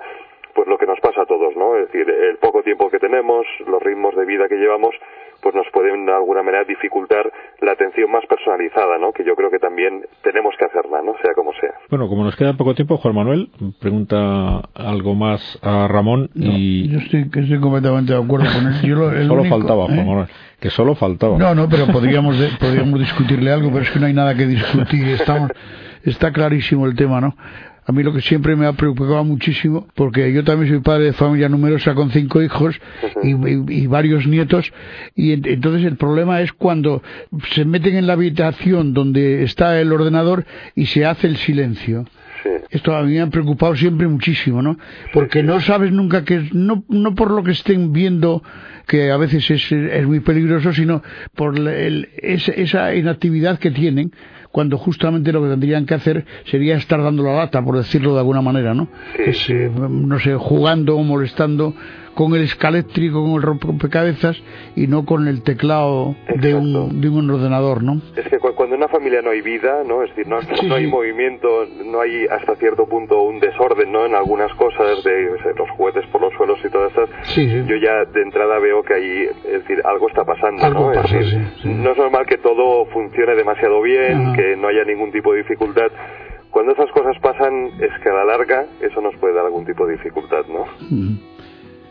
pues 0.54 0.68
lo 0.68 0.78
que 0.78 0.86
nos 0.86 1.00
pasa 1.00 1.22
a 1.22 1.26
todos, 1.26 1.56
¿no? 1.58 1.76
Es 1.78 1.88
decir, 1.92 2.08
el 2.10 2.38
poco 2.38 2.62
tiempo 2.64 2.90
que 2.90 3.00
tenemos, 3.00 3.46
los 3.68 3.82
ritmos 3.82 4.16
de 4.16 4.26
vida 4.26 4.48
que 4.48 4.56
llevamos, 4.56 4.94
pues 5.42 5.56
nos 5.56 5.68
pueden 5.74 6.06
de 6.06 6.14
alguna 6.14 6.42
manera 6.42 6.64
dificultar 6.64 7.30
la 7.60 7.72
atención 7.74 8.10
más 8.12 8.26
personalizada, 8.28 8.98
¿no? 8.98 9.12
Que 9.12 9.26
yo 9.26 9.36
creo 9.36 9.50
que 9.52 9.60
también 9.60 10.06
tenemos 10.22 10.56
que 10.58 10.66
hacerla, 10.66 11.02
¿no? 11.04 11.16
Sea 11.22 11.34
como 11.34 11.52
sea. 11.54 11.74
Bueno, 11.90 12.08
como 12.08 12.24
nos 12.24 12.36
queda 12.36 12.54
poco 12.54 12.74
tiempo, 12.76 12.98
Juan 12.98 13.16
Manuel 13.16 13.50
pregunta 13.82 14.62
algo 14.74 15.16
más 15.16 15.60
a 15.62 15.88
Ramón 15.90 16.30
y... 16.34 16.90
Yo 16.90 17.00
estoy, 17.00 17.22
estoy 17.34 17.60
completamente 17.60 18.14
de 18.14 18.24
acuerdo 18.24 18.46
con 18.54 18.68
él. 18.74 18.82
Yo 18.84 18.96
lo, 18.96 19.12
el 19.12 19.28
solo 19.28 19.42
único, 19.42 19.58
faltaba, 19.58 19.86
Juan 19.86 20.00
¿eh? 20.00 20.06
Manuel, 20.06 20.28
que 20.60 20.70
solo 20.70 20.96
faltaba. 20.96 21.38
No, 21.38 21.54
no, 21.56 21.68
pero 21.68 21.88
podríamos, 21.88 22.40
de- 22.40 22.50
podríamos 22.60 23.00
discutirle 23.00 23.52
algo, 23.52 23.70
pero 23.72 23.82
es 23.84 23.92
que 23.92 24.00
no 24.00 24.06
hay 24.06 24.14
nada 24.14 24.36
que 24.36 24.46
discutir. 24.46 25.08
Estamos, 25.10 25.52
está 26.04 26.32
clarísimo 26.32 26.86
el 26.86 26.96
tema, 26.96 27.20
¿no? 27.20 27.36
A 27.86 27.92
mí 27.92 28.02
lo 28.04 28.14
que 28.14 28.22
siempre 28.22 28.56
me 28.56 28.66
ha 28.66 28.74
preocupado 28.74 29.24
muchísimo, 29.26 29.88
porque 29.96 30.32
yo 30.32 30.44
también 30.44 30.72
soy 30.72 30.80
padre 30.82 31.06
de 31.06 31.14
familia 31.14 31.50
numerosa 31.50 31.94
con 31.96 32.12
cinco 32.12 32.42
hijos 32.42 32.80
y, 33.24 33.32
y- 33.32 33.64
y 33.84 33.88
varios 33.88 34.26
nietos, 34.26 34.72
y 35.16 35.34
en- 35.34 35.46
entonces 35.46 35.84
el 35.86 35.98
problema 35.98 36.40
es 36.42 36.54
cuando 36.54 37.04
se 37.54 37.66
meten 37.66 37.96
en 37.96 38.08
la 38.08 38.14
habitación 38.14 38.94
donde 38.94 39.44
está 39.44 39.80
el 39.82 39.92
ordenador 39.92 40.46
y 40.76 40.86
se 40.86 41.06
hace 41.06 41.28
el 41.28 41.36
silencio. 41.38 42.06
Sí. 42.42 42.50
Esto 42.72 42.96
a 42.96 43.04
mí 43.04 43.14
me 43.14 43.22
ha 43.22 43.28
preocupado 43.30 43.76
siempre 43.76 44.08
muchísimo, 44.08 44.62
¿no? 44.62 44.78
Porque 45.14 45.44
no 45.44 45.60
sabes 45.62 45.92
nunca 45.92 46.24
que 46.26 46.50
no, 46.54 46.84
no 46.90 47.16
por 47.16 47.32
lo 47.32 47.44
que 47.44 47.52
estén 47.52 47.94
viendo, 47.94 48.44
que 48.88 49.12
a 49.12 49.18
veces 49.18 49.50
es, 49.52 49.72
es 49.72 50.06
muy 50.08 50.20
peligroso, 50.22 50.74
sino 50.74 51.04
por 51.36 51.58
el- 51.58 52.10
esa 52.18 52.96
inactividad 52.96 53.60
que 53.60 53.72
tienen, 53.72 54.12
cuando 54.54 54.78
justamente 54.78 55.32
lo 55.32 55.42
que 55.42 55.50
tendrían 55.50 55.88
que 55.88 55.96
hacer 55.96 56.26
sería 56.46 56.76
estar 56.76 57.02
dando 57.02 57.24
la 57.24 57.34
lata, 57.34 57.60
por 57.64 57.76
decirlo 57.76 58.14
de 58.14 58.20
alguna 58.20 58.44
manera, 58.44 58.76
¿no? 58.76 58.88
Sí. 59.16 59.24
Es, 59.26 59.50
eh, 59.50 59.72
no 59.76 60.20
sé, 60.20 60.36
jugando 60.36 60.96
o 60.96 61.04
molestando 61.04 61.74
con 62.16 62.36
el 62.36 62.44
escaléctrico, 62.44 63.22
con 63.24 63.34
el 63.34 63.42
rompecabezas 63.42 64.38
y 64.76 64.88
no 64.88 65.06
con 65.06 65.28
el 65.28 65.42
teclado 65.44 66.16
de 66.36 66.54
un, 66.56 67.02
de 67.02 67.10
un 67.10 67.30
ordenador, 67.30 67.84
¿no? 67.84 68.02
Es 68.16 68.28
que 68.28 68.38
cu- 68.40 68.54
cuando 68.56 68.76
en 68.76 68.82
una 68.82 68.88
familia 68.90 69.22
no 69.22 69.32
hay 69.32 69.42
vida, 69.42 69.84
¿no? 69.88 70.04
Es 70.04 70.10
decir, 70.10 70.28
no, 70.28 70.40
Sí, 70.42 70.68
no 70.68 70.76
hay 70.76 70.86
sí. 70.86 70.92
movimiento, 70.92 71.48
no 71.86 72.02
hay 72.02 72.26
hasta 72.28 72.56
cierto 72.58 72.86
punto 72.86 73.22
un 73.24 73.40
desorden, 73.40 73.92
¿no? 73.92 74.06
En 74.06 74.14
algunas 74.16 74.54
cosas 74.54 75.04
de 75.04 75.30
los 75.58 75.70
juguetes 75.72 76.06
por 76.12 76.22
los 76.22 76.34
suelos 76.34 76.60
y 76.64 76.70
todas 76.70 76.92
estas. 76.92 77.10
Sí. 77.34 77.48
Yo 77.68 77.76
ya 77.78 78.06
de 78.06 78.22
entrada 78.22 78.60
veo 78.60 78.84
que 78.84 78.94
ahí, 78.94 79.28
es 79.46 79.62
decir, 79.62 79.82
algo 79.86 80.08
está 80.08 80.24
pasando, 80.24 80.64
Algo 80.64 80.92
¿no? 80.94 81.02
Es 81.02 81.12
decir, 81.12 81.48
no 81.66 81.92
es 81.92 81.98
normal 81.98 82.26
que 82.28 82.38
todo 82.38 82.86
funcione 82.88 83.36
demasiado 83.36 83.82
bien, 83.82 84.28
Ajá. 84.28 84.34
que 84.36 84.56
no 84.56 84.68
haya 84.68 84.84
ningún 84.84 85.12
tipo 85.12 85.32
de 85.34 85.40
dificultad. 85.40 85.92
Cuando 86.52 86.74
esas 86.74 86.92
cosas 86.92 87.18
pasan, 87.20 87.72
es 87.82 87.90
que 88.04 88.10
a 88.10 88.14
la 88.14 88.26
larga 88.26 88.66
eso 88.82 89.02
nos 89.02 89.16
puede 89.16 89.34
dar 89.34 89.46
algún 89.46 89.66
tipo 89.66 89.88
de 89.88 89.94
dificultad, 89.94 90.46
¿no? 90.48 90.66
Mm. 90.92 91.18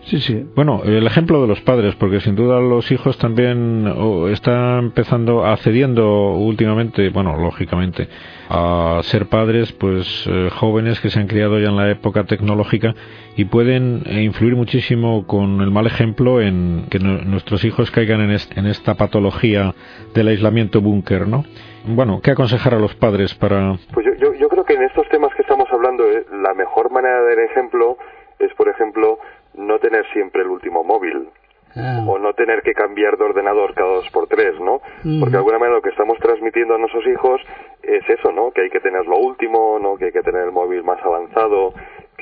Sí, 0.04 0.20
sí. 0.20 0.44
Bueno, 0.56 0.82
el 0.84 1.06
ejemplo 1.06 1.40
de 1.40 1.46
los 1.46 1.60
padres, 1.60 1.94
porque 1.94 2.18
sin 2.20 2.34
duda 2.34 2.60
los 2.60 2.90
hijos 2.90 3.16
también 3.18 3.86
están 4.30 4.78
empezando, 4.86 5.46
accediendo 5.46 6.32
últimamente, 6.32 7.08
bueno, 7.10 7.36
lógicamente, 7.36 8.08
a 8.48 8.98
ser 9.04 9.26
padres, 9.26 9.70
pues 9.72 10.26
eh, 10.28 10.50
jóvenes 10.52 11.00
que 11.00 11.08
se 11.08 11.20
han 11.20 11.28
criado 11.28 11.58
ya 11.60 11.68
en 11.68 11.76
la 11.76 11.88
época 11.88 12.24
tecnológica 12.24 12.94
y 13.36 13.44
pueden 13.44 14.02
eh, 14.06 14.22
influir 14.22 14.56
muchísimo 14.56 15.24
con 15.26 15.60
el 15.60 15.70
mal 15.70 15.86
ejemplo 15.86 16.40
en 16.42 16.86
que 16.90 16.98
nu- 16.98 17.22
nuestros 17.24 17.64
hijos 17.64 17.90
caigan 17.92 18.20
en 18.22 18.66
esta 18.66 18.94
patología 18.94 19.72
del 20.14 20.28
aislamiento 20.28 20.80
búnker, 20.80 21.28
¿no? 21.28 21.44
Bueno, 21.86 22.20
¿qué 22.22 22.32
aconsejar 22.32 22.74
a 22.74 22.78
los 22.80 22.94
padres 22.96 23.34
para 23.34 23.76
Pues 23.94 24.04
yo, 24.04 24.12
yo, 24.20 24.34
yo 24.34 24.48
creo 24.48 24.64
que 24.64 24.74
en 24.74 24.82
estos 24.82 25.08
temas 25.08 25.30
que 25.36 25.42
estamos 25.42 25.68
hablando, 25.72 26.04
eh, 26.10 26.26
la 26.42 26.54
mejor 26.54 26.90
manera 26.90 27.22
de 27.22 27.36
dar 27.36 27.44
ejemplo 27.50 27.96
es, 28.40 28.52
por 28.54 28.68
ejemplo, 28.68 29.18
no 29.54 29.78
tener 29.78 30.06
siempre 30.12 30.42
el 30.42 30.48
último 30.48 30.84
móvil. 30.84 31.28
Ah. 31.74 32.04
o 32.06 32.18
no 32.18 32.34
tener 32.34 32.60
que 32.60 32.74
cambiar 32.74 33.16
de 33.16 33.24
ordenador 33.24 33.72
cada 33.72 33.94
dos 33.94 34.10
por 34.10 34.26
tres, 34.26 34.60
¿no? 34.60 34.82
Porque 35.18 35.32
de 35.32 35.38
alguna 35.38 35.58
manera 35.58 35.76
lo 35.76 35.82
que 35.82 35.88
estamos 35.88 36.18
transmitiendo 36.18 36.74
a 36.74 36.78
nuestros 36.78 37.06
hijos 37.06 37.40
es 37.82 38.06
eso, 38.10 38.30
¿no? 38.30 38.50
Que 38.50 38.62
hay 38.62 38.68
que 38.68 38.80
tener 38.80 39.06
lo 39.06 39.16
último, 39.16 39.78
¿no? 39.80 39.96
Que 39.96 40.06
hay 40.06 40.12
que 40.12 40.20
tener 40.20 40.42
el 40.42 40.52
móvil 40.52 40.82
más 40.82 41.02
avanzado, 41.02 41.72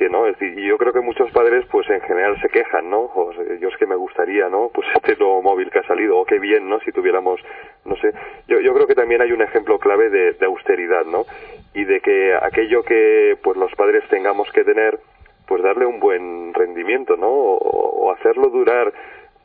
que 0.01 0.09
no, 0.09 0.27
es 0.27 0.39
decir, 0.39 0.59
y 0.59 0.67
yo 0.67 0.79
creo 0.79 0.93
que 0.93 1.01
muchos 1.01 1.31
padres 1.31 1.67
pues 1.71 1.89
en 1.91 2.01
general 2.01 2.41
se 2.41 2.49
quejan, 2.49 2.89
¿no? 2.89 3.11
O 3.15 3.35
sea, 3.35 3.45
yo 3.59 3.69
es 3.69 3.77
que 3.77 3.87
me 3.87 3.97
gustaría, 3.97 4.49
¿no? 4.49 4.71
Pues 4.73 4.87
este 4.95 5.17
nuevo 5.17 5.43
móvil 5.43 5.71
que 5.71 5.81
ha 5.81 5.87
salido, 5.87 6.19
o 6.19 6.25
qué 6.25 6.39
bien, 6.39 6.69
¿no? 6.69 6.81
Si 6.81 6.93
tuviéramos, 6.93 7.41
no 7.85 7.97
sé, 7.97 8.13
yo, 8.49 8.61
yo 8.61 8.73
creo 8.73 8.87
que 8.87 8.95
también 8.95 9.21
hay 9.21 9.33
un 9.33 9.43
ejemplo 9.43 9.79
clave 9.79 10.09
de, 10.09 10.33
de 10.33 10.47
austeridad, 10.47 11.05
¿no? 11.05 11.25
Y 11.75 11.85
de 11.85 12.01
que 12.01 12.35
aquello 12.35 12.83
que 12.83 13.37
pues 13.43 13.59
los 13.59 13.75
padres 13.75 14.03
tengamos 14.09 14.51
que 14.53 14.65
tener, 14.65 14.99
pues 15.51 15.65
darle 15.65 15.85
un 15.85 15.99
buen 15.99 16.55
rendimiento, 16.55 17.17
¿no? 17.17 17.27
O, 17.29 18.07
o 18.07 18.13
hacerlo 18.13 18.51
durar 18.51 18.93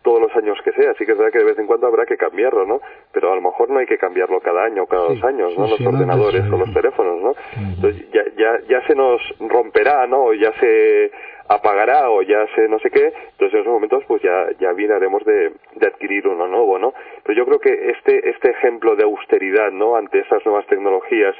todos 0.04 0.22
los 0.22 0.36
años 0.36 0.56
que 0.64 0.72
sea. 0.74 0.94
Sí 1.00 1.04
que 1.04 1.14
es 1.14 1.18
verdad 1.18 1.32
que 1.34 1.40
de 1.40 1.46
vez 1.46 1.58
en 1.58 1.66
cuando 1.66 1.88
habrá 1.88 2.06
que 2.06 2.16
cambiarlo, 2.16 2.64
¿no? 2.68 2.80
Pero 3.12 3.32
a 3.32 3.36
lo 3.36 3.42
mejor 3.42 3.72
no 3.72 3.80
hay 3.80 3.88
que 3.88 3.98
cambiarlo 3.98 4.40
cada 4.40 4.64
año 4.66 4.84
o 4.84 4.86
cada 4.86 5.08
Sí, 5.08 5.16
dos 5.16 5.24
años, 5.24 5.58
¿no? 5.58 5.66
sí, 5.66 5.72
los 5.72 5.80
sí, 5.80 5.88
ordenadores 5.88 6.44
o 6.46 6.58
los 6.58 6.72
teléfonos, 6.72 7.22
¿no? 7.24 7.34
Entonces 7.58 8.12
ya, 8.12 8.24
ya, 8.38 8.60
ya 8.70 8.86
se 8.86 8.94
nos 8.94 9.20
romperá, 9.40 10.06
¿no? 10.06 10.26
O 10.26 10.34
ya 10.36 10.52
se 10.60 11.10
apagará 11.48 12.12
o 12.12 12.22
ya 12.22 12.46
se 12.54 12.68
no 12.70 12.78
sé 12.78 12.92
qué. 12.92 13.06
Entonces 13.32 13.56
en 13.56 13.62
esos 13.62 13.74
momentos 13.74 14.04
pues 14.08 14.22
ya, 14.22 14.48
ya 14.60 14.74
bien 14.74 14.92
haremos 14.92 15.26
de, 15.26 15.54
de 15.74 15.88
adquirir 15.88 16.28
uno 16.28 16.46
nuevo, 16.48 16.78
¿no? 16.78 16.94
Pero 17.24 17.36
yo 17.40 17.46
creo 17.48 17.60
que 17.60 17.90
este, 17.98 18.30
este 18.30 18.52
ejemplo 18.52 18.96
de 18.96 19.06
austeridad, 19.06 19.72
¿no? 19.72 19.96
Ante 19.96 20.20
estas 20.20 20.46
nuevas 20.46 20.68
tecnologías, 20.68 21.36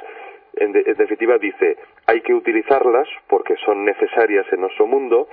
en, 0.56 0.72
de- 0.72 0.84
en 0.86 0.94
definitiva 0.96 1.38
dice, 1.38 1.76
hay 2.06 2.20
que 2.22 2.34
utilizarlas 2.34 3.08
porque 3.28 3.56
son 3.64 3.84
necesarias 3.84 4.46
en 4.52 4.60
nuestro 4.62 4.86
mundo, 4.86 5.28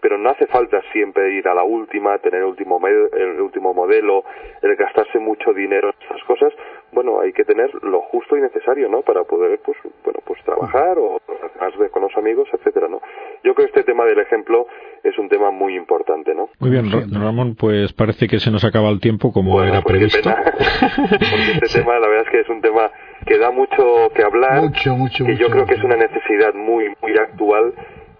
pero 0.00 0.18
no 0.18 0.30
hace 0.30 0.46
falta 0.46 0.80
siempre 0.92 1.32
ir 1.34 1.46
a 1.48 1.54
la 1.54 1.64
última, 1.64 2.18
tener 2.18 2.40
el 2.40 2.46
último, 2.46 2.80
el 2.86 3.40
último 3.40 3.74
modelo, 3.74 4.24
el 4.62 4.76
gastarse 4.76 5.18
mucho 5.18 5.52
dinero 5.52 5.90
en 5.90 6.06
esas 6.06 6.22
cosas. 6.26 6.52
Bueno, 6.92 7.20
hay 7.20 7.32
que 7.32 7.44
tener 7.44 7.70
lo 7.82 8.00
justo 8.02 8.36
y 8.36 8.40
necesario, 8.40 8.88
¿no? 8.88 9.02
Para 9.02 9.24
poder, 9.24 9.58
pues, 9.64 9.76
bueno, 10.04 10.20
pues 10.24 10.42
trabajar 10.44 10.98
o 10.98 11.20
relacionarse 11.28 11.90
con 11.90 12.02
los 12.02 12.16
amigos, 12.16 12.48
etcétera, 12.52 12.88
¿no? 12.88 13.00
Yo 13.44 13.54
creo 13.54 13.66
que 13.68 13.78
este 13.80 13.84
tema 13.84 14.04
del 14.06 14.18
ejemplo 14.20 14.66
es 15.02 15.16
un 15.18 15.28
tema 15.28 15.50
muy 15.50 15.74
importante, 15.76 16.34
¿no? 16.34 16.48
Muy 16.60 16.70
bien, 16.70 16.90
Ra- 16.90 17.04
Ramón, 17.24 17.56
pues 17.56 17.92
parece 17.92 18.26
que 18.26 18.38
se 18.40 18.50
nos 18.50 18.64
acaba 18.64 18.88
el 18.88 19.00
tiempo 19.00 19.32
como 19.32 19.52
Bueno, 19.52 19.68
era 19.72 19.82
pues 19.82 19.96
previsto. 19.96 20.22
pena. 20.30 20.42
Porque 21.08 21.52
este 21.66 21.80
tema, 21.80 21.98
la 21.98 22.08
verdad 22.08 22.24
es 22.26 22.30
que 22.30 22.40
es 22.40 22.48
un 22.48 22.60
tema 22.60 22.90
que 23.26 23.36
da 23.38 23.50
mucho 23.50 24.10
que 24.14 24.22
hablar, 24.22 24.62
Mucho, 24.62 24.96
mucho, 24.96 25.24
que 25.26 25.36
yo 25.36 25.46
mucho, 25.48 25.50
creo 25.50 25.66
que 25.66 25.74
es 25.74 25.84
una 25.84 25.96
necesidad 25.96 26.54
muy, 26.54 26.92
muy 27.02 27.12
actual 27.18 27.74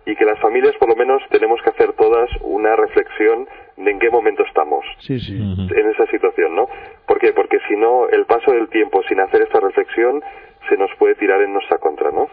y 0.08 0.16
que 0.16 0.24
las 0.24 0.40
familias, 0.40 0.74
por 0.76 0.88
lo 0.88 0.96
menos, 0.96 1.22
tenemos 1.28 1.60
que 1.62 1.68
hacer 1.68 1.92
todas 1.92 2.30
una 2.40 2.74
reflexión 2.76 3.46
de 3.76 3.90
en 3.90 3.98
qué 3.98 4.08
momento 4.08 4.42
estamos 4.42 4.84
Sí, 5.00 5.20
sí. 5.20 5.36
En 5.36 5.90
esa 5.90 6.06
situación, 6.06 6.54
¿no? 6.56 6.66
¿Por 7.06 7.18
qué? 7.18 7.34
Porque 7.34 7.58
si 7.68 7.76
no, 7.76 8.08
el 8.08 8.24
paso 8.24 8.52
del 8.52 8.68
tiempo 8.68 9.02
sin 9.02 9.20
hacer 9.20 9.42
esta 9.42 9.60
reflexión 9.60 10.22
se 10.68 10.76
nos 10.78 10.90
puede 10.98 11.14
tirar 11.14 11.42
en 11.42 11.52
nuestra 11.52 11.76
contra, 11.76 12.10
¿no? 12.10 12.28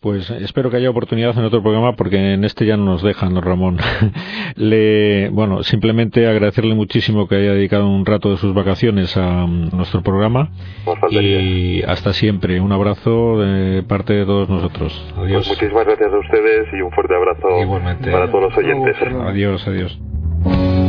Pues 0.00 0.30
espero 0.30 0.70
que 0.70 0.78
haya 0.78 0.88
oportunidad 0.88 1.36
en 1.38 1.44
otro 1.44 1.62
programa 1.62 1.94
porque 1.94 2.32
en 2.32 2.42
este 2.44 2.64
ya 2.64 2.78
no 2.78 2.86
nos 2.86 3.02
dejan, 3.02 3.34
¿no, 3.34 3.42
Ramón. 3.42 3.76
Le, 4.56 5.28
bueno, 5.28 5.62
simplemente 5.62 6.26
agradecerle 6.26 6.74
muchísimo 6.74 7.28
que 7.28 7.34
haya 7.36 7.52
dedicado 7.52 7.86
un 7.86 8.06
rato 8.06 8.30
de 8.30 8.38
sus 8.38 8.54
vacaciones 8.54 9.14
a 9.18 9.46
mm, 9.46 9.76
nuestro 9.76 10.00
programa 10.02 10.52
y 11.10 11.82
hasta 11.82 12.14
siempre. 12.14 12.62
Un 12.62 12.72
abrazo 12.72 13.40
de 13.40 13.82
parte 13.82 14.14
de 14.14 14.24
todos 14.24 14.48
nosotros. 14.48 15.04
Pues 15.14 15.26
Adiós. 15.26 15.48
muchísimas 15.48 15.84
gracias 15.84 16.10
a 16.10 16.18
ustedes 16.18 16.68
y 16.72 16.80
un 16.80 16.90
fuerte 16.92 17.14
abrazo 17.14 17.60
Igualmente. 17.60 18.10
para 18.10 18.30
todos 18.30 18.44
los 18.44 18.56
oyentes. 18.56 18.96
Adiós, 19.02 19.68
adiós. 19.68 20.79